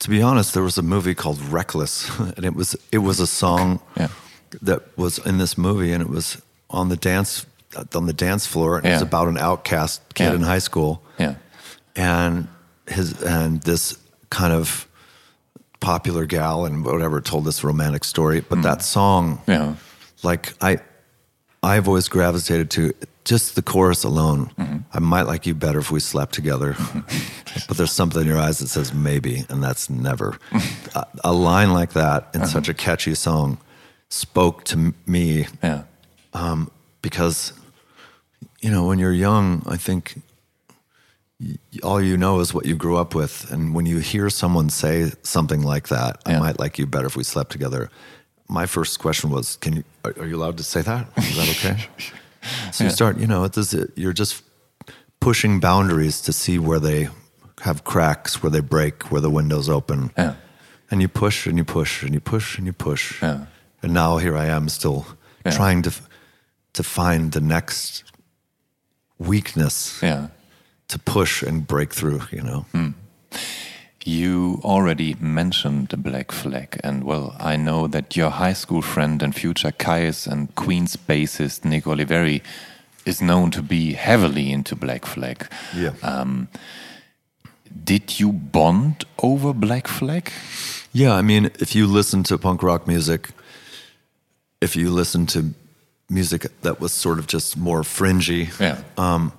[0.00, 3.26] To be honest, there was a movie called Reckless, and it was it was a
[3.26, 4.08] song Yeah.
[4.62, 6.36] that was in this movie, and it was
[6.70, 7.46] on the dance
[7.94, 8.76] on the dance floor.
[8.78, 10.34] And It was about an outcast kid Yeah.
[10.36, 11.34] in high school, Yeah.
[11.96, 12.46] and
[12.86, 13.98] his and this
[14.30, 14.86] kind of
[15.80, 18.40] popular gal and whatever told this romantic story.
[18.40, 19.74] But that song, Yeah.
[20.22, 20.78] Like I,
[21.62, 22.92] I've always gravitated to
[23.24, 24.50] just the chorus alone.
[24.58, 24.78] Mm-hmm.
[24.92, 26.76] I might like you better if we slept together,
[27.68, 30.38] but there's something in your eyes that says maybe, and that's never.
[30.94, 32.50] a, a line like that in uh-huh.
[32.50, 33.58] such a catchy song
[34.08, 35.82] spoke to me Yeah.
[36.32, 36.70] Um,
[37.02, 37.52] because,
[38.60, 40.20] you know, when you're young, I think
[41.82, 45.12] all you know is what you grew up with, and when you hear someone say
[45.22, 47.90] something like that, I might like you better if we slept together.
[48.48, 49.84] My first question was, "Can you?
[50.04, 51.06] Are, are you allowed to say that?
[51.16, 51.88] Is that okay?"
[52.72, 53.48] so you start, you know,
[53.96, 54.42] you're just
[55.20, 57.08] pushing boundaries to see where they
[57.60, 60.10] have cracks, where they break, where the windows open.
[60.16, 60.34] Yeah.
[60.90, 63.20] and you push and you push and you push and you push.
[63.22, 63.44] Yeah.
[63.82, 65.04] And now here I am still
[65.50, 65.90] trying to
[66.72, 68.04] to find the next
[69.18, 70.28] weakness Yeah.
[70.88, 72.64] to push and break through, you know.
[72.72, 72.90] Hmm.
[74.08, 79.22] You already mentioned the Black Flag, and well, I know that your high school friend
[79.22, 82.40] and future Kyuss and Queen's bassist Nick Oliveri
[83.04, 85.46] is known to be heavily into Black Flag.
[85.76, 85.92] Yeah.
[86.02, 86.48] Um,
[87.84, 90.32] did you bond over Black Flag?
[90.94, 93.28] Yeah, I mean, if you listen to punk rock music,
[94.62, 95.52] if you listen to
[96.08, 98.78] music that was sort of just more fringy, Yeah.
[98.96, 99.32] um,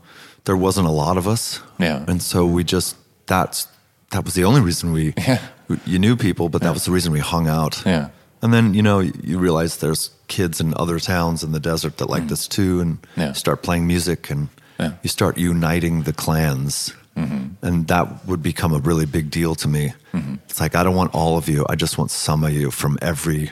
[0.45, 1.59] there wasn't a lot of us.
[1.79, 2.05] Yeah.
[2.07, 2.95] And so we just
[3.25, 3.67] that's
[4.11, 5.39] that was the only reason we Yeah.
[5.85, 7.83] you knew people, but that was the reason we hung out.
[7.85, 8.09] Yeah.
[8.41, 12.09] And then, you know, you realize there's kids in other towns in the desert that
[12.09, 13.17] like this too and Mm.
[13.17, 13.33] Yeah.
[13.33, 14.47] start playing music and
[14.79, 14.91] Yeah.
[15.03, 16.93] you start uniting the clans.
[17.17, 17.65] Mm-hmm.
[17.65, 19.93] And that would become a really big deal to me.
[20.13, 20.35] Mm-hmm.
[20.49, 21.65] It's like I don't want all of you.
[21.69, 23.51] I just want some of you from every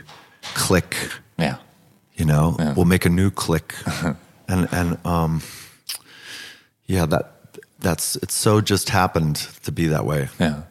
[0.55, 0.95] clique,
[1.37, 1.57] Yeah.
[2.15, 2.55] you know.
[2.59, 2.73] Yeah.
[2.75, 3.75] We'll make a new clique.
[4.47, 5.41] and and um
[6.85, 7.36] yeah, that
[7.79, 10.29] that's it's so just happened to be that way.
[10.39, 10.63] Yeah.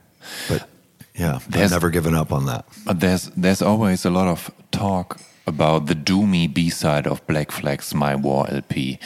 [0.48, 0.68] But
[1.14, 2.64] yeah, I've never given up on that.
[2.84, 7.50] But there's there's always a lot of talk about the doomy B side of Black
[7.52, 8.98] Flag's My War LP.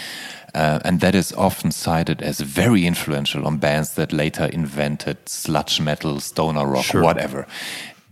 [0.54, 5.80] Uh, and that is often cited as very influential on bands that later invented sludge
[5.80, 7.02] metal, stoner rock, Sure.
[7.02, 7.46] whatever.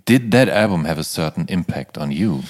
[0.05, 2.43] Did that album have a certain impact on you?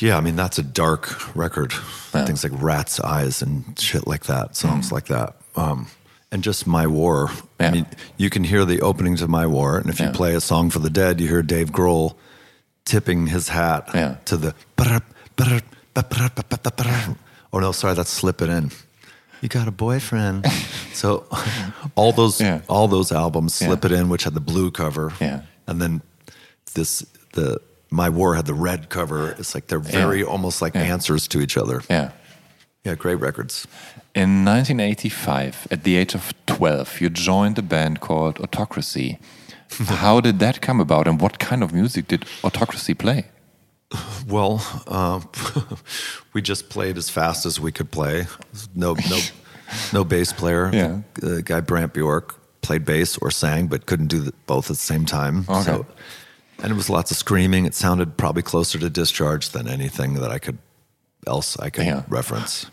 [0.00, 1.72] Yeah, I mean that's a dark record.
[2.12, 5.34] Things like Rat's Eyes and shit like that, songs like that.
[5.56, 5.88] Um,
[6.30, 7.30] and just My War.
[7.60, 7.68] Yeah.
[7.68, 10.40] I mean, you can hear the openings of My War, and if you play a
[10.40, 12.14] song for the dead, you hear Dave Grohl
[12.84, 14.16] tipping his hat Yeah.
[14.26, 14.54] to the.
[17.52, 18.70] Oh no, sorry, that's Slip It In.
[19.40, 20.46] You got a boyfriend.
[20.92, 21.26] so
[21.94, 22.60] all those Yeah.
[22.68, 23.90] all those albums, Slip Yeah.
[23.92, 25.42] It In, which had the blue cover, Yeah.
[25.66, 26.02] and then
[26.74, 27.60] this the
[27.90, 29.30] My War had the red cover.
[29.38, 30.82] It's like they're very almost like Yeah.
[30.82, 31.82] answers to each other.
[31.88, 32.10] Yeah.
[32.84, 33.66] Yeah, great records.
[34.18, 39.16] In 1985, at the age of 12, you joined a band called Autocracy.
[39.70, 43.26] How did that come about, and what kind of music did Autocracy play?
[44.26, 45.20] Well, uh,
[46.34, 48.26] we just played as fast as we could play.
[48.74, 49.18] No, no,
[49.92, 50.68] no bass player.
[50.74, 51.00] Yeah.
[51.14, 55.06] The guy Brant Bjork played bass or sang, but couldn't do both at the same
[55.06, 55.46] time.
[55.48, 55.62] Okay.
[55.62, 55.86] So,
[56.62, 57.64] and it was lots of screaming.
[57.64, 60.58] It sounded probably closer to Discharge than anything that I could
[61.26, 62.02] else I could Yeah.
[62.08, 62.66] reference.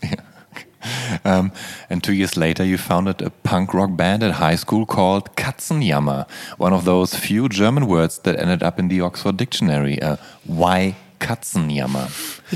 [1.25, 1.51] Um,
[1.89, 6.27] and two years later, you founded a punk rock band at high school called Katzenjammer,
[6.57, 9.99] one of those few German words that ended up in the Oxford Dictionary.
[10.01, 12.07] Uh, why Katzenjammer?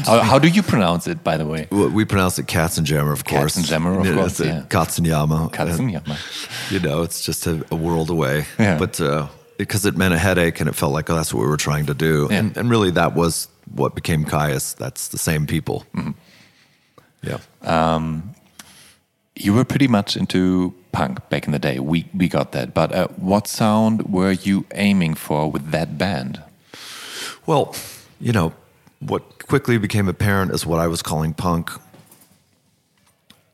[0.05, 1.67] How, how do you pronounce it, by the way?
[1.71, 3.57] Well, We pronounce it Katzenjammer, of course.
[3.57, 4.63] Katzenjammer, of Yeah, course, yeah.
[4.69, 5.51] Katzenjammer.
[5.51, 6.17] Katzenjammer.
[6.71, 8.45] you know, it's just a, a world away.
[8.59, 8.77] Yeah.
[8.77, 9.27] But uh,
[9.57, 11.88] because it meant a headache and it felt like, oh, that's what we were trying
[11.88, 12.27] to do.
[12.30, 12.38] Yeah.
[12.39, 14.75] And, and really, that was what became Kyuss.
[14.75, 15.86] That's the same people.
[15.95, 16.11] Mm-hmm.
[17.22, 17.39] Yeah.
[19.36, 21.80] You were pretty much into punk back in the day.
[21.80, 22.74] We, we got that.
[22.74, 26.41] But uh, what sound were you aiming for with that band?
[27.45, 27.74] Well,
[28.20, 28.51] you know,
[28.99, 31.72] what quickly became apparent is what I was calling punk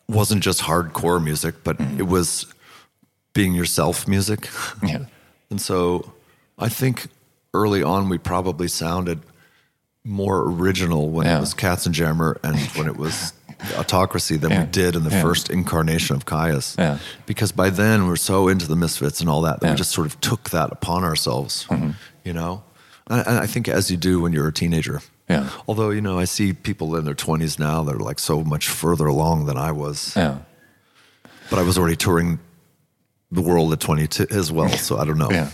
[0.07, 1.99] wasn't just hardcore music, but Mm-hmm.
[1.99, 2.47] it was
[3.33, 4.49] being yourself music.
[4.83, 5.05] Yeah.
[5.51, 6.13] And so
[6.57, 7.07] I think
[7.53, 9.19] early on we probably sounded
[10.03, 11.37] more original when Yeah.
[11.37, 13.33] it was Katzenjammer and when it was
[13.77, 14.61] Autocracy than Yeah.
[14.61, 15.21] we did in the Yeah.
[15.21, 16.77] first incarnation of Kyuss.
[16.77, 16.97] Yeah.
[17.25, 19.65] Because by then we're so into the Misfits and all that that.
[19.67, 19.73] Mm-hmm.
[19.73, 21.65] we just sort of took that upon ourselves,
[22.23, 22.63] you know?
[23.07, 25.01] And I think as you do when you're a teenager.
[25.29, 25.49] Yeah.
[25.67, 28.67] Although, you know, I see people in their 20s now that are like so much
[28.69, 30.13] further along than I was.
[30.15, 30.39] Yeah.
[31.49, 32.39] But I was already touring
[33.35, 35.29] the world at 22 as well, so I don't know.
[35.31, 35.49] Yeah.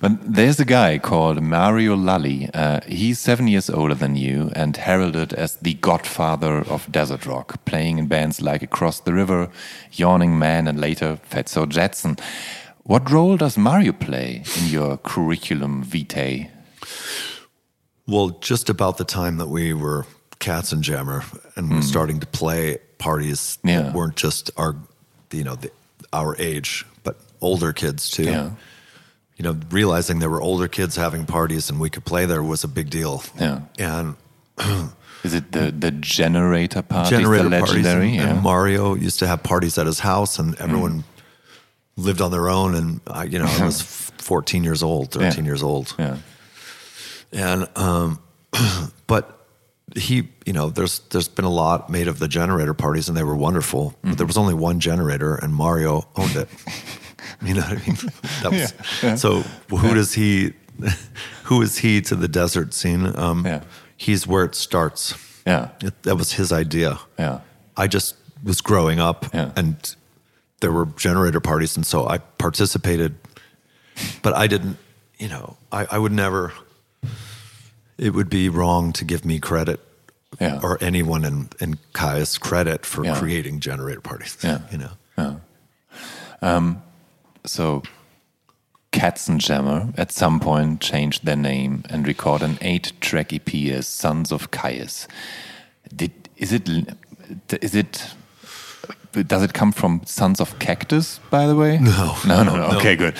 [0.00, 2.50] But there's a guy called Mario Lalli.
[2.52, 7.64] Uh, he's seven years older than you and heralded as the godfather of desert rock,
[7.64, 9.48] playing in bands like Across the River,
[9.92, 12.16] Yawning Man, and later Fatso Jetson.
[12.84, 16.50] What role does Mario play in your curriculum vitae?
[18.08, 20.06] Well, just about the time that we were
[20.40, 21.22] Katzenjammer
[21.56, 23.68] and were starting to play parties Hmm.
[23.68, 23.82] Yeah.
[23.82, 24.74] that weren't just our,
[25.30, 25.70] you know, the,
[26.12, 28.24] our age, but older kids too.
[28.24, 28.50] Yeah.
[29.36, 32.64] You know, realizing there were older kids having parties and we could play there was
[32.64, 33.22] a big deal.
[33.40, 33.60] Yeah.
[33.78, 34.16] And
[35.24, 38.06] Is it the, the generator parties, generator the parties legendary?
[38.08, 38.30] and, yeah.
[38.34, 41.04] and Mario used to have parties at his house and everyone
[41.96, 42.74] lived on their own.
[42.74, 43.80] And I, you know, I was
[44.18, 45.42] 14 years old, 13 Yeah.
[45.44, 45.94] years old.
[45.98, 46.18] yeah.
[47.32, 48.20] and um,
[49.06, 49.41] but
[49.96, 53.22] he, you know, there's there's been a lot made of the generator parties, and they
[53.24, 53.94] were wonderful.
[54.02, 56.48] But there was only one generator, and Mario owned it.
[57.42, 57.96] you know what I mean?
[58.42, 58.72] That was,
[59.02, 59.14] Yeah, yeah.
[59.16, 59.40] So
[59.70, 60.52] who does he
[61.44, 63.12] who is he to the desert scene?
[63.16, 63.62] Um, Yeah.
[63.96, 65.14] He's where it starts.
[65.46, 65.68] Yeah.
[65.80, 66.98] It, that was his idea.
[67.18, 67.40] Yeah.
[67.76, 69.52] I just was growing up Yeah.
[69.56, 69.76] and
[70.60, 73.14] there were generator parties and so I participated
[74.22, 74.76] but I didn't
[75.18, 76.52] you know I, I would never
[78.02, 79.78] it would be wrong to give me credit
[80.40, 80.58] Yeah.
[80.62, 83.18] or anyone in, in Kyuss credit for Yeah.
[83.18, 84.36] creating generator parties.
[84.42, 84.60] Yeah.
[84.72, 85.40] You know.
[86.42, 86.82] Um,
[87.46, 87.82] so,
[88.92, 94.50] Katzenjammer at some point changed their name and recorded an eight-track EP as Sons of
[94.50, 95.06] Kyuss.
[95.94, 96.68] Did is it
[97.62, 98.14] is it
[99.12, 101.20] does it come from Sons of Cactus?
[101.30, 102.16] By the way, No.
[102.26, 102.56] no, no.
[102.56, 102.76] no.
[102.78, 103.14] Okay, good.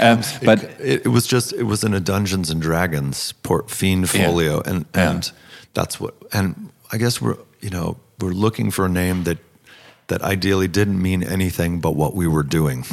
[0.00, 4.12] Um, but it, it was just it was in a Dungeons and Dragons port fiend
[4.12, 4.26] Yeah.
[4.26, 5.10] folio, and Yeah.
[5.10, 5.32] and
[5.74, 6.14] that's what.
[6.32, 9.38] And I guess we're you know we're looking for a name that
[10.08, 12.84] that ideally didn't mean anything but what we were doing.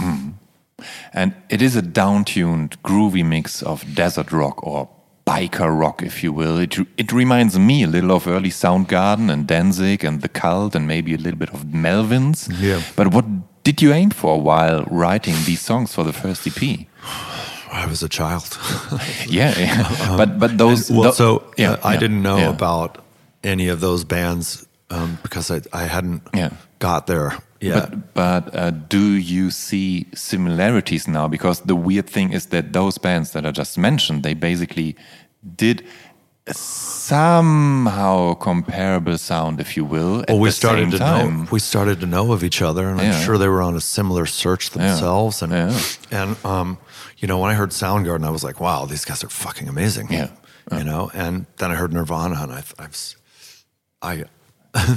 [1.13, 4.89] And it is a down-tuned, groovy mix of desert rock or
[5.25, 6.57] biker rock, if you will.
[6.57, 10.87] It, it reminds me a little of early Soundgarden and Danzig and The Cult and
[10.87, 12.49] maybe a little bit of Melvins.
[12.59, 12.81] Yeah.
[12.95, 13.25] But what
[13.63, 16.87] did you aim for while writing these songs for the first EP?
[17.71, 18.57] I was a child.
[19.27, 20.17] Yeah, yeah.
[20.17, 23.03] but but those well, tho- so yeah, uh, I yeah, didn't know about
[23.43, 26.21] any of those bands um, because I I hadn't
[26.79, 27.89] got there yet.
[27.89, 31.27] But, but uh, do you see similarities now?
[31.29, 34.95] Because the weird thing is that those bands that I just mentioned, they basically
[35.55, 35.83] did
[37.13, 40.21] somehow comparable sound, if you will.
[40.21, 41.43] At well, we started to time.
[41.43, 43.11] know we started to know of each other, and Yeah.
[43.13, 45.41] I'm sure they were on a similar search themselves.
[45.41, 45.79] And Yeah.
[46.11, 46.77] and um,
[47.17, 50.07] you know, when I heard Soundgarden, I was like, wow, these guys are fucking amazing.
[50.11, 50.29] Yeah.
[50.71, 51.11] you know.
[51.13, 53.15] And then I heard Nirvana, and I I was,
[54.01, 54.13] I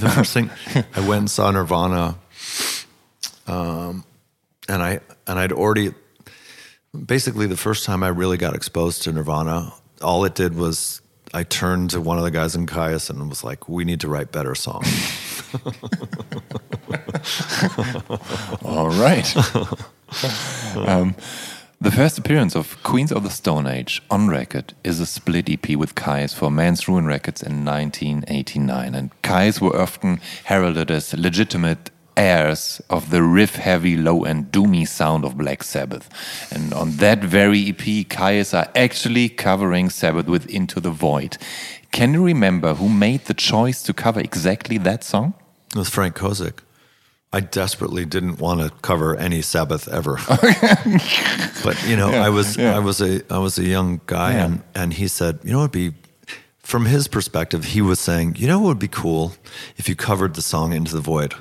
[0.01, 0.51] the first thing
[0.97, 2.17] I went and saw Nirvana,
[3.47, 4.05] um,
[4.69, 5.95] and I and I'd already
[7.05, 9.73] basically the first time I really got exposed to Nirvana,
[10.03, 11.01] all it did was
[11.35, 14.09] I turned to one of the guys in Kyuss and was like, "We need to
[14.09, 14.87] write better songs."
[18.65, 19.37] All right.
[20.77, 21.15] um,
[21.81, 25.77] the first appearance of Queens of the Stone Age on record is a split EP
[25.77, 28.95] with Kyuss for Man's Ruin Records in 1989.
[28.95, 34.87] And Kyuss were often heralded as legitimate heirs of the riff heavy, low, and doomy
[34.89, 36.09] sound of Black Sabbath.
[36.53, 41.37] And on that very EP, Kyuss are actually covering Sabbath with Into the Void.
[41.93, 45.35] Can you remember who made the choice to cover exactly that song?
[45.71, 46.61] It was Frank Kozik.
[47.33, 50.17] I desperately didn't want to cover any Sabbath ever,
[51.65, 52.77] but you know, I was yeah.
[52.77, 54.45] I was a I was a young guy, Yeah.
[54.45, 55.93] and and he said, you know, it'd be
[56.59, 59.35] from his perspective, he was saying, you know, what would be cool
[59.77, 61.35] if you covered the song Into the Void,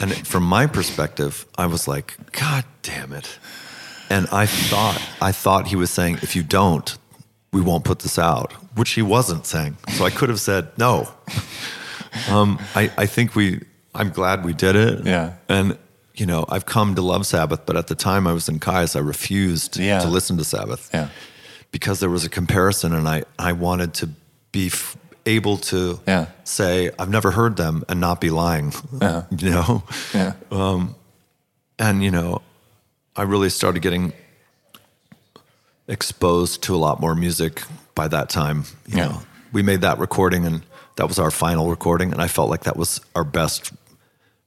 [0.00, 3.38] and from my perspective, I was like, God damn it,
[4.08, 6.96] and I thought I thought he was saying, if you don't,
[7.52, 9.76] we won't put this out, which he wasn't saying.
[9.96, 11.08] So I could have said no.
[12.28, 13.62] Um, I, I think we,
[13.94, 15.04] I'm glad we did it.
[15.06, 15.34] Yeah.
[15.48, 15.78] And,
[16.14, 18.96] you know, I've come to love Sabbath, but at the time I was in Kyuss,
[18.96, 20.00] I refused Yeah.
[20.00, 21.08] to listen to Sabbath Yeah.
[21.70, 24.10] because there was a comparison and I, I wanted to
[24.52, 24.96] be f-
[25.36, 26.26] able to Yeah.
[26.44, 29.08] say, I've never heard them and not be lying, Yeah.
[29.08, 29.22] Uh-huh.
[29.38, 29.82] you know?
[30.14, 30.32] Yeah.
[30.50, 30.94] Um,
[31.78, 32.42] and, you know,
[33.16, 34.12] I really started getting
[35.88, 37.62] exposed to a lot more music
[37.94, 38.64] by that time.
[38.86, 39.06] You Yeah.
[39.08, 39.22] know,
[39.52, 40.62] we made that recording and
[40.96, 42.12] that was our final recording.
[42.12, 43.72] And I felt like that was our best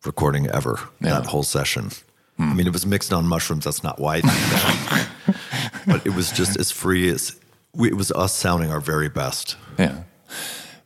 [0.05, 1.19] recording ever, Yeah.
[1.19, 1.91] that whole session.
[2.37, 2.51] Hmm.
[2.51, 3.65] I mean, it was mixed on mushrooms.
[3.65, 5.07] That's not why, that.
[5.87, 7.35] but it was just as free as
[7.75, 9.55] we, it was us sounding our very best.
[9.77, 10.03] Yeah.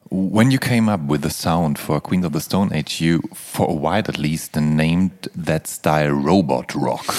[0.09, 3.69] When you came up with the sound for Queens of the Stone Age, you, for
[3.69, 7.13] a while at least, named that style robot rock.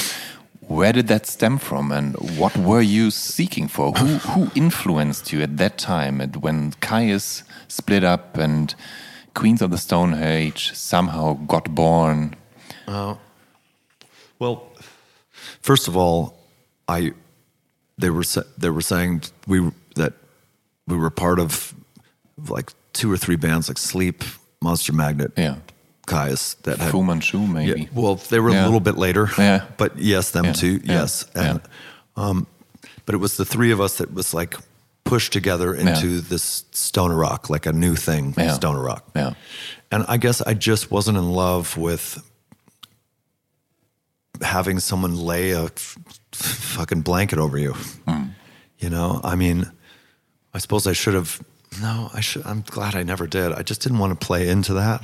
[0.61, 3.93] Where did that stem from, and what were you seeking for?
[3.93, 8.75] Who, who influenced you at that time, and when Kyuss split up and
[9.35, 12.37] Queens of the Stone Age somehow got born?
[12.87, 13.17] Uh,
[14.39, 14.71] well,
[15.61, 16.39] first of all,
[16.87, 17.13] I
[17.99, 18.25] they were
[18.57, 20.15] they were saying we that
[20.87, 21.75] we were part of
[22.49, 24.25] like two or three bands like Sleep,
[24.61, 25.57] Monster Magnet, Yeah.
[26.07, 27.83] Kyuss that had Fu Manchu, maybe.
[27.83, 28.63] Yeah, well, they were Yeah.
[28.63, 29.31] a little bit later.
[29.39, 29.65] Yeah.
[29.77, 30.53] But yes, them Yeah.
[30.53, 30.81] too.
[30.85, 31.25] Yes.
[31.35, 31.61] And
[32.17, 32.47] um
[33.07, 34.55] but it was the three of us that was like
[35.05, 38.53] pushed together into this stoner rock, like a new thing, Yeah.
[38.55, 39.05] stoner rock.
[39.17, 39.33] Yeah.
[39.91, 42.19] And I guess I just wasn't in love with
[44.43, 45.97] having someone lay a f-
[46.33, 47.75] fucking blanket over you.
[48.79, 49.71] You know, I mean,
[50.55, 51.41] I suppose I should have.
[51.81, 52.45] No, I should.
[52.47, 53.53] I'm glad I never did.
[53.53, 55.03] I just didn't want to play into that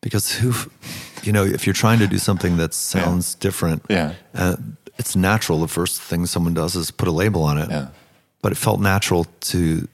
[0.00, 0.52] because who,
[1.22, 4.14] you know, if you're trying to do something that sounds different, Yeah.
[4.34, 4.56] uh,
[4.98, 5.60] it's natural.
[5.60, 7.70] The first thing someone does is put a label on it.
[7.70, 7.88] Yeah.
[8.42, 9.86] but it felt natural to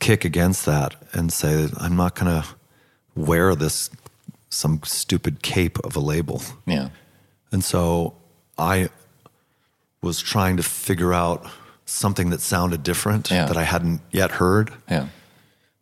[0.00, 2.46] kick against that and say, I'm not going to
[3.16, 3.88] wear this
[4.50, 6.42] some stupid cape of a label.
[6.66, 6.90] Yeah.
[7.50, 8.14] And so
[8.58, 8.90] I
[10.02, 11.46] was trying to figure out
[11.86, 13.46] something that sounded different Yeah.
[13.46, 14.72] that I hadn't yet heard.
[14.90, 15.06] Yeah.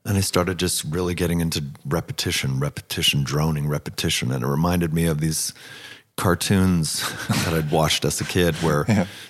[0.04, 4.32] And I started just really getting into repetition, repetition, droning, repetition.
[4.32, 5.52] And it reminded me of these
[6.16, 8.84] cartoons that I'd watched as a kid where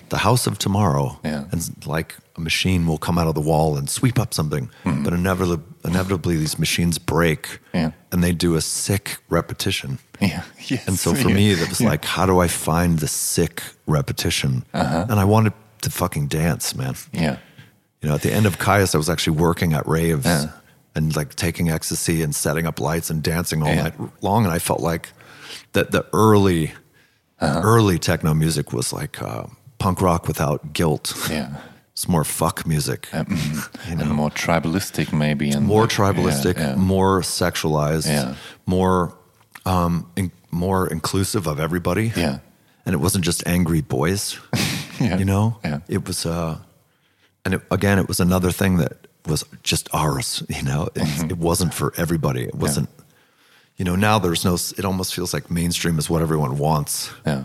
[0.09, 1.45] the house of tomorrow, Yeah.
[1.53, 4.71] and like a machine will come out of the wall and sweep up something.
[4.85, 7.43] But inevitably, inevitably, these machines break
[7.73, 7.77] Mm-hmm.
[7.77, 7.91] Yeah.
[8.11, 9.99] and they do a sick repetition.
[10.21, 10.43] Yeah.
[10.69, 10.87] Yes.
[10.89, 11.35] And so for Yeah.
[11.35, 14.65] me, that was like, how do I find the sick repetition?
[14.73, 15.53] And I wanted
[15.83, 16.95] to fucking dance, man.
[17.13, 17.37] Yeah.
[18.01, 20.27] You know, at the end of Kyuss, I was actually working at raves
[20.95, 23.83] and like taking ecstasy and setting up lights and dancing all Yeah.
[23.85, 24.45] night long.
[24.45, 25.11] And I felt like
[25.73, 26.73] that the early,
[27.41, 27.61] Uh-huh.
[27.65, 29.45] early techno music was like uh,
[29.79, 31.15] punk rock without guilt.
[31.31, 31.49] Yeah.
[31.93, 33.29] It's more fuck music, and
[34.09, 36.75] more tribalistic maybe and more tribalistic, yeah, yeah.
[36.77, 38.35] more sexualized, Yeah.
[38.67, 39.13] more,
[39.67, 42.13] um, in, more inclusive of everybody.
[42.17, 42.39] Yeah.
[42.87, 44.39] and it wasn't just angry boys.
[45.05, 45.19] Yeah.
[45.19, 45.81] You know, Yeah.
[45.89, 46.59] it was, uh,
[47.45, 48.93] and it, again, it was another thing that
[49.27, 50.43] was just ours.
[50.49, 51.31] You know, it, Mm-hmm.
[51.31, 52.43] it wasn't for everybody.
[52.45, 52.89] It wasn't.
[53.77, 54.55] You know, now there's no.
[54.55, 57.45] It almost feels like mainstream is what everyone wants, yeah.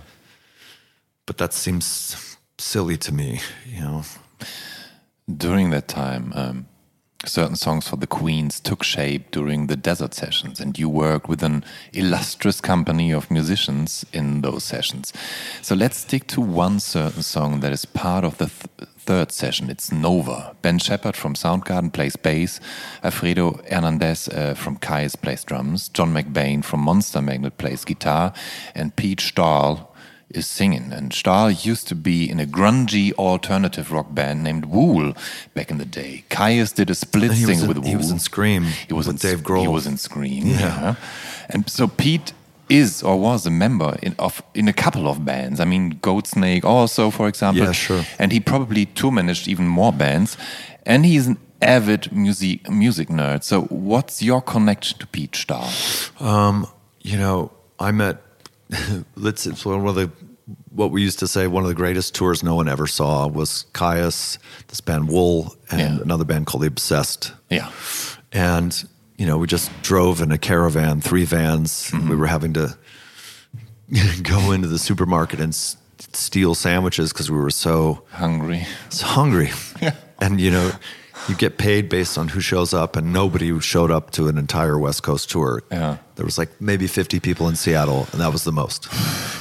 [1.26, 3.39] but that seems silly to me.
[3.66, 4.03] You know,
[5.38, 6.66] During that time, um,
[7.26, 11.43] certain songs for the Queens took shape during the desert sessions, and you worked with
[11.43, 11.63] an
[11.93, 15.13] illustrious company of musicians in those sessions.
[15.61, 19.70] So let's stick to one certain song that is part of the th third session.
[19.70, 20.53] It's Nova.
[20.61, 22.59] Ben Shepherd from Soundgarden plays bass,
[23.01, 28.34] Alfredo Hernandez uh, from Kyuss plays drums, John McBain from Monster Magnet plays guitar,
[28.76, 29.95] and Pete Stahl
[30.30, 30.91] is singing.
[30.91, 35.13] And Stahl used to be in a grungy alternative rock band named Wool
[35.53, 36.23] back in the day.
[36.30, 37.88] Kyuss did a split And he was single in- with Wool.
[37.89, 39.61] he was in Scream He was with in, Dave Grohl.
[39.61, 40.45] He was in Scream.
[40.47, 40.95] Yeah.
[41.49, 42.34] And so Pete
[42.69, 45.61] is or was a member in of in a couple of bands.
[45.61, 47.63] I mean, Goatsnake also, for example.
[47.63, 48.03] Yeah, sure.
[48.19, 50.36] And he probably tour managed even more bands.
[50.86, 53.43] And he's an avid music music nerd.
[53.43, 55.69] So what's your connection to Pete Stahl?
[56.19, 56.67] Um,
[57.01, 58.17] you know, I met.
[59.15, 59.45] let's.
[59.47, 60.11] It's one of the
[60.72, 61.47] what we used to say.
[61.47, 64.38] One of the greatest tours no one ever saw was Kyuss,
[64.68, 66.01] this band Wool, and Yeah.
[66.01, 67.34] another band called The Obsessed.
[67.49, 67.72] Yeah.
[68.32, 68.88] And
[69.18, 71.89] you know, we just drove in a caravan, three vans.
[71.91, 72.09] Mm-hmm.
[72.09, 72.78] We were having to
[74.24, 75.78] go into the supermarket and s-
[76.13, 78.65] steal sandwiches because we were so Hungry.
[78.89, 79.49] so hungry.
[79.82, 79.95] yeah.
[80.20, 80.72] And you know,
[81.28, 84.78] you get paid based on who shows up, and nobody showed up to an entire
[84.80, 85.61] West Coast tour.
[85.71, 85.97] Yeah.
[86.15, 88.88] There was like maybe 50 people in Seattle, and that was the most.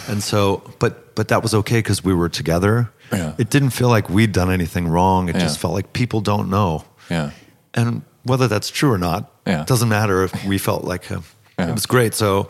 [0.08, 2.90] And so, but but that was okay because we were together.
[3.12, 3.34] Yeah.
[3.38, 5.28] It didn't feel like we'd done anything wrong.
[5.28, 5.42] It Yeah.
[5.42, 6.84] just felt like people don't know.
[7.10, 7.30] Yeah.
[7.72, 9.64] And whether that's true or not, Yeah.
[9.64, 11.20] doesn't matter if we felt like uh,
[11.58, 11.68] Yeah.
[11.70, 12.14] it was great.
[12.14, 12.48] So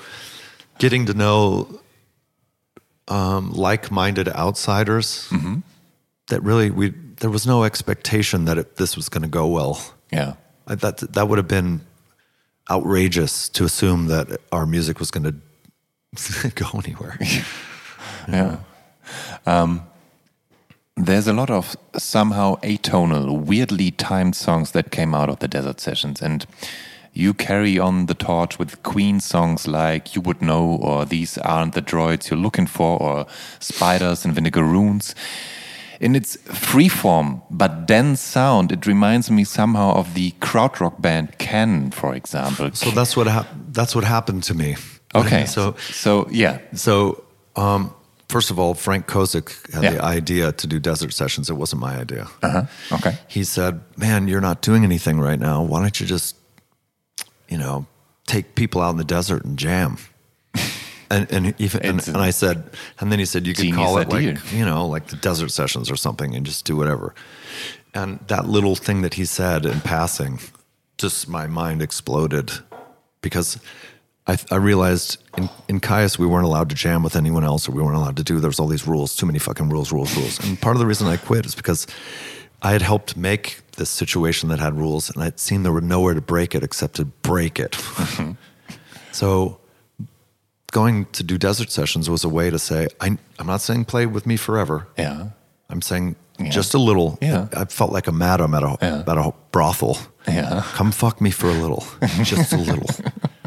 [0.78, 1.68] getting to know
[3.08, 5.58] um, like-minded outsiders Mm-hmm.
[6.28, 9.94] that really we there was no expectation that it, this was going to go well.
[10.12, 10.34] Yeah.
[10.66, 11.80] I, that that would have been
[12.70, 15.24] outrageous to assume that our music was going
[16.16, 17.18] to go anywhere.
[18.28, 18.58] Yeah.
[19.46, 19.86] Um,
[20.96, 25.78] there's a lot of somehow atonal, weirdly timed songs that came out of the desert
[25.80, 26.44] sessions, and
[27.12, 31.74] you carry on the torch with Queen songs like "You Would Know" or "These Aren't
[31.74, 33.26] the Droids You're Looking For" or
[33.60, 35.14] "Spiders and Vinegaroons."
[36.00, 41.90] In its freeform but dense sound, it reminds me somehow of the krautrock band Can,
[41.90, 42.70] for example.
[42.74, 43.26] So that's what
[43.72, 44.76] that's what happened to me.
[45.14, 47.24] okay, So so yeah, so
[47.56, 47.90] um,
[48.28, 49.92] first of all, Frank Kozik had Yeah.
[49.94, 51.48] the idea to do desert sessions.
[51.50, 52.26] It wasn't my idea.
[52.42, 52.64] uh-huh.
[52.96, 55.62] okay, He said, "Man, you're not doing anything right now.
[55.62, 56.36] Why don't you just,
[57.48, 57.86] you know,
[58.26, 59.96] take people out in the desert and jam?"
[61.10, 62.64] And and even and, and I said,
[63.00, 64.34] and then he said you could call it idea.
[64.34, 67.14] like you know like the desert sessions or something and just do whatever.
[67.94, 70.40] And that little thing that he said in passing,
[70.98, 72.50] just my mind exploded
[73.22, 73.58] because
[74.26, 77.72] I, I realized in, in Kyuss we weren't allowed to jam with anyone else or
[77.72, 78.40] we weren't allowed to do.
[78.40, 80.38] There was all these rules, too many fucking rules, rules, rules.
[80.44, 81.86] And part of the reason I quit is because
[82.62, 86.14] I had helped make this situation that had rules, and I'd seen there were nowhere
[86.14, 87.76] to break it except to break it.
[89.12, 89.60] so
[90.72, 94.06] going to do desert sessions was a way to say, I, I'm not saying play
[94.06, 94.88] with me forever.
[94.98, 95.28] yeah,
[95.70, 96.16] I'm saying
[96.50, 97.18] just a little.
[97.22, 97.48] Yeah.
[97.56, 99.00] I felt like a madam at a, Yeah.
[99.06, 99.98] at a brothel.
[100.28, 100.62] Yeah.
[100.74, 101.84] Come fuck me for a little,
[102.22, 102.88] just a little.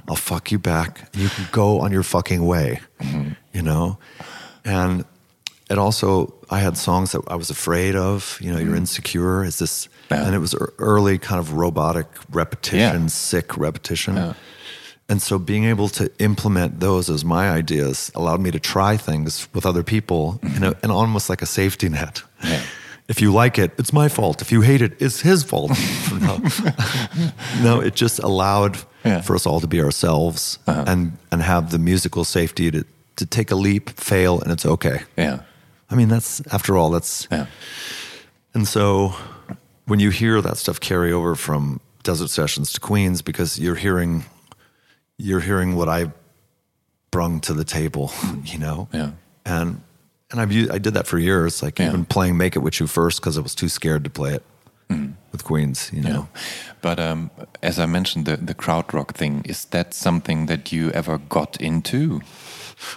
[0.08, 1.08] I'll fuck you back.
[1.14, 3.30] You can go on your fucking way, Mm-hmm.
[3.54, 4.00] you know?
[4.66, 5.06] And
[5.70, 8.40] it also I had songs that I was afraid of.
[8.42, 9.44] You know, you're insecure.
[9.46, 9.88] Is this?
[10.10, 10.26] Yeah.
[10.26, 13.08] And it was early kind of robotic repetition, Yeah.
[13.08, 14.34] sick repetition.
[15.10, 19.48] And so being able to implement those as my ideas allowed me to try things
[19.54, 22.22] with other people in a, and almost like a safety net.
[22.44, 22.62] Yeah.
[23.08, 24.40] If you like it, it's my fault.
[24.42, 25.72] If you hate it, it's his fault.
[26.22, 26.38] no.
[27.64, 29.12] no, it just allowed Yeah.
[29.14, 29.22] Uh-huh.
[29.22, 32.84] for us all to be ourselves and, and have the musical safety to,
[33.16, 35.00] to take a leap, fail, and it's okay.
[35.18, 35.40] Yeah.
[35.90, 37.46] I mean, that's, after all, that's, Yeah.
[38.54, 39.14] and so
[39.88, 44.26] when you hear that stuff carry over from Desert Sessions to Queens, because you're hearing,
[45.20, 46.12] you're hearing what I
[47.12, 48.12] brung to the table,
[48.46, 48.88] you know?
[48.94, 49.12] Yeah.
[49.46, 49.82] And
[50.32, 51.90] and I've used, I did that for years, like Yeah.
[51.90, 54.44] even playing Make It With You first because I was too scared to play it
[55.32, 56.10] with Queens, you know?
[56.34, 56.42] Yeah.
[56.82, 57.30] But um,
[57.64, 62.22] as I mentioned, the, the krautrock thing, is that something that you ever got into?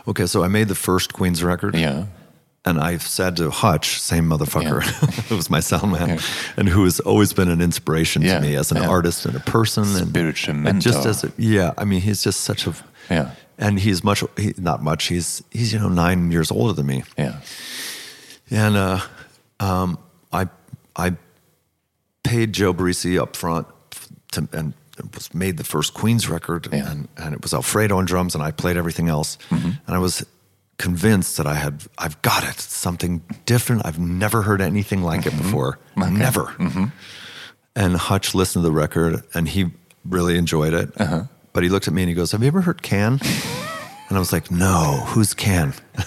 [0.07, 1.75] Okay, so I made the first Queens record.
[1.75, 2.05] Yeah.
[2.65, 5.23] And I've said to Hutch, same motherfucker, Yeah.
[5.29, 6.21] who was my sound man, Yeah.
[6.57, 9.41] and who has always been an inspiration Yeah, to me as an artist and a
[9.41, 9.83] person.
[9.97, 12.75] and- Spiritual and just as a, yeah, I mean, he's just such a,
[13.11, 13.31] Yeah.
[13.59, 17.03] and he's much, he, not much, he's, he's, you know, nine years older than me.
[17.19, 17.41] Yeah.
[18.51, 19.01] And uh,
[19.59, 19.99] um,
[20.33, 20.47] I
[20.95, 21.17] I
[22.23, 23.67] paid Joe Barresi up front
[24.33, 28.05] to, and it was made the first Queens record, and, and it was Alfredo on
[28.05, 29.39] drums, and I played everything else.
[29.51, 29.71] Mm-hmm.
[29.87, 30.25] And I was
[30.79, 33.87] convinced that I had I've got it, something different.
[33.87, 35.39] I've never heard anything like Mm-hmm.
[35.39, 36.55] it before, never.
[37.75, 39.71] And Hutch listened to the record, and he
[40.05, 40.91] really enjoyed it.
[41.01, 41.25] Uh-huh.
[41.53, 43.19] But he looked at me and he goes, "Have you ever heard Can?"
[44.09, 45.75] And I was like, "No, who's Can?"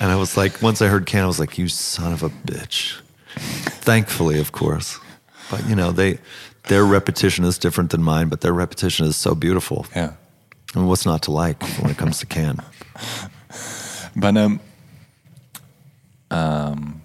[0.00, 2.30] And I was like, once I heard Can, I was like, you son of a
[2.30, 3.00] bitch.
[3.36, 4.98] Thankfully, of course.
[5.48, 6.18] But you know, they
[6.64, 9.86] their repetition is different than mine, but their repetition is so beautiful.
[9.94, 10.14] Yeah.
[10.74, 12.58] And what's not to like when it comes to Can?
[14.16, 14.60] But um,
[16.30, 17.00] um,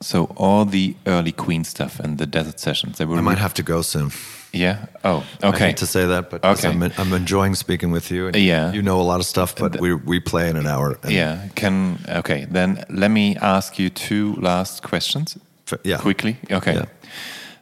[0.00, 3.54] so all the early Queen stuff and the desert sessions, they were I might have
[3.54, 4.10] to go soon.
[4.52, 4.86] yeah.
[5.04, 5.64] Oh, okay.
[5.64, 6.68] I hate to say that, but Okay.
[6.68, 8.26] I'm, I'm enjoying speaking with you.
[8.28, 8.72] And Yeah.
[8.72, 10.98] You know a lot of stuff, but we, we play in an hour.
[11.02, 11.48] and- yeah.
[11.54, 12.46] Can okay.
[12.50, 15.36] Then let me ask you two last questions.
[15.70, 15.98] F- yeah.
[15.98, 16.36] Quickly.
[16.50, 16.74] Okay.
[16.74, 16.84] Yeah.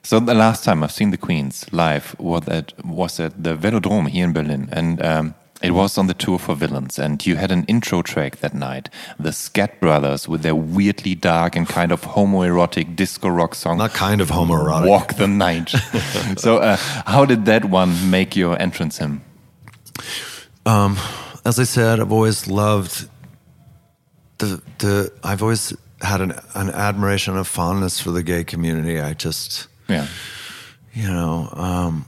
[0.03, 4.09] So the last time I've seen the Queens live was at was at the Velodrome
[4.09, 6.99] here in Berlin, and um, it was on the tour for Villains.
[6.99, 8.89] And you had an intro track that night,
[9.19, 13.79] the Scat Brothers with their weirdly dark and kind of homoerotic disco rock song.
[13.79, 14.89] Not kind of homoerotic.
[14.89, 15.69] Walk the Night.
[16.37, 19.21] so, uh, how did that one make your entrance in?
[21.45, 23.09] As I said, I've always loved
[24.39, 25.13] the the.
[25.25, 29.01] I've always had an, an admiration and a fondness for the gay community.
[29.01, 30.07] I just Yeah.
[30.93, 32.07] you know, um,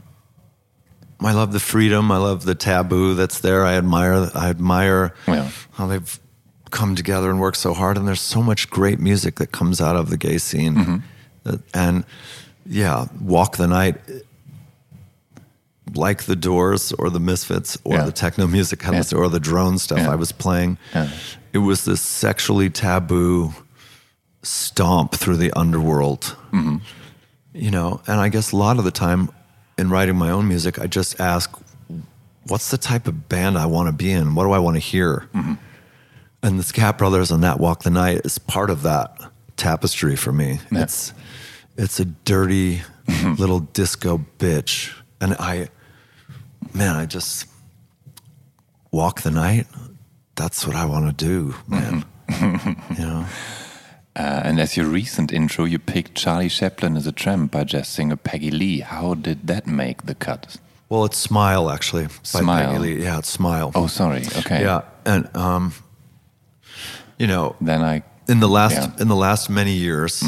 [1.20, 2.10] I love the freedom.
[2.10, 3.64] I love the taboo that's there.
[3.64, 4.30] I admire.
[4.34, 5.50] I admire Yeah.
[5.72, 6.20] how they've
[6.70, 7.96] come together and worked so hard.
[7.96, 10.74] And there's so much great music that comes out of the gay scene.
[10.74, 11.54] Mm-hmm.
[11.72, 12.04] And
[12.66, 13.96] yeah, Walk the Night,
[15.94, 18.04] like the Doors or the Misfits or Yeah.
[18.04, 19.02] the techno music Yeah.
[19.14, 20.00] or the drone stuff.
[20.00, 20.78] I was playing.
[21.52, 23.54] It was this sexually taboo
[24.42, 26.76] stomp through the underworld Mm-hmm.
[27.54, 29.30] you know and i guess a lot of the time
[29.76, 31.58] in writing my own music i just ask
[32.46, 34.34] what's the type of band i want to be in?
[34.34, 35.28] What do i want to hear?
[35.34, 35.54] Mm-hmm.
[36.42, 39.16] and the scat brothers and that walk the night is part of that
[39.56, 40.60] tapestry for me.
[40.70, 40.82] Yeah.
[40.82, 41.12] it's
[41.76, 42.82] it's a dirty
[43.38, 44.92] little disco bitch.
[45.20, 45.68] And i
[46.74, 47.46] man i just
[48.90, 49.66] walk the night?
[50.36, 52.04] That's what i want to do man.
[52.98, 53.26] You know
[54.16, 57.88] Uh, and as your recent intro, you picked Charlie Chaplin as a tramp by jazz
[57.88, 58.80] singer Peggy Lee.
[58.80, 60.56] How did that make the cut?
[60.90, 62.84] well it's smile actually Smile.
[62.86, 64.22] Yeah it's smile Oh, sorry.
[64.38, 64.60] Okay.
[64.62, 65.72] Yeah, and um,
[67.18, 68.02] you know, Then I.
[68.28, 68.90] in the last Yeah.
[69.02, 70.22] in the last many years,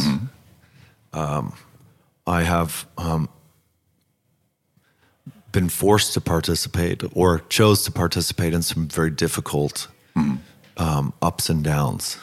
[1.12, 1.53] um,
[2.26, 3.28] I have um,
[5.53, 9.89] been forced to participate or chose to participate in some very difficult
[10.76, 12.16] um, ups and downs.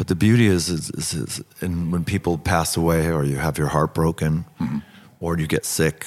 [0.00, 3.58] But the beauty is, is, is, is in when people pass away, or you have
[3.58, 4.78] your heart broken, mm-hmm.
[5.20, 6.06] or you get sick.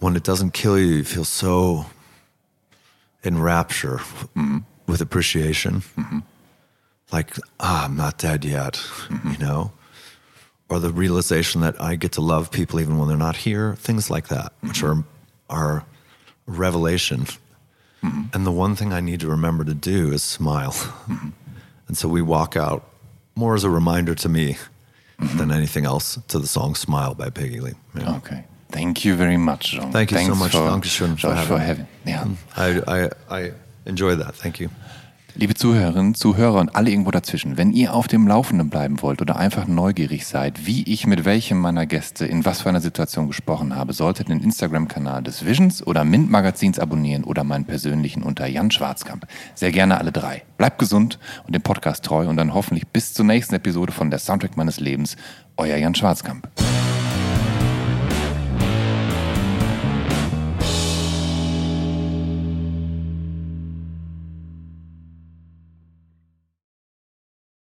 [0.00, 1.86] When it doesn't kill you, you feel so
[3.22, 3.96] in rapture
[4.36, 4.58] mm-hmm.
[4.86, 5.76] with appreciation.
[5.96, 6.18] Mm-hmm.
[7.12, 8.78] Like, ah, I'm not dead yet,
[9.24, 9.72] you know?
[10.68, 14.10] Or the realization that I get to love people even when they're not here, things
[14.10, 15.02] like that, which are,
[15.48, 15.86] are
[16.44, 17.24] revelation.
[18.02, 20.74] And the one thing I need to remember to do is smile.
[21.88, 22.82] And so we walk out
[23.34, 24.56] more as a reminder to me
[25.18, 25.38] mm-hmm.
[25.38, 27.72] than anything else to the song Smile by Peggy Lee.
[27.94, 28.16] Yeah.
[28.16, 28.44] Okay.
[28.70, 29.92] Thank you very much, Jean.
[29.92, 30.52] Thank you so much.
[30.52, 32.38] For, Dankeschön for Josh, for having having.
[32.56, 32.82] Yeah.
[32.88, 33.52] I, I, I,
[33.86, 34.34] Enjoy that.
[34.34, 34.68] Thank you.
[35.38, 39.36] Liebe Zuhörerinnen, Zuhörer und alle irgendwo dazwischen, wenn ihr auf dem Laufenden bleiben wollt oder
[39.36, 43.76] einfach neugierig seid, wie ich mit welchem meiner Gäste in was für einer Situation gesprochen
[43.76, 48.70] habe, solltet den Instagram-Kanal des Visions oder Mint Magazins abonnieren oder meinen persönlichen unter Jan
[48.70, 49.26] Schwarzkamp.
[49.54, 50.42] Sehr gerne alle drei.
[50.56, 54.20] Bleibt gesund und dem Podcast treu und dann hoffentlich bis zur nächsten Episode von der
[54.20, 55.18] Soundtrack meines Lebens.
[55.58, 56.48] Euer Jan Schwarzkamp.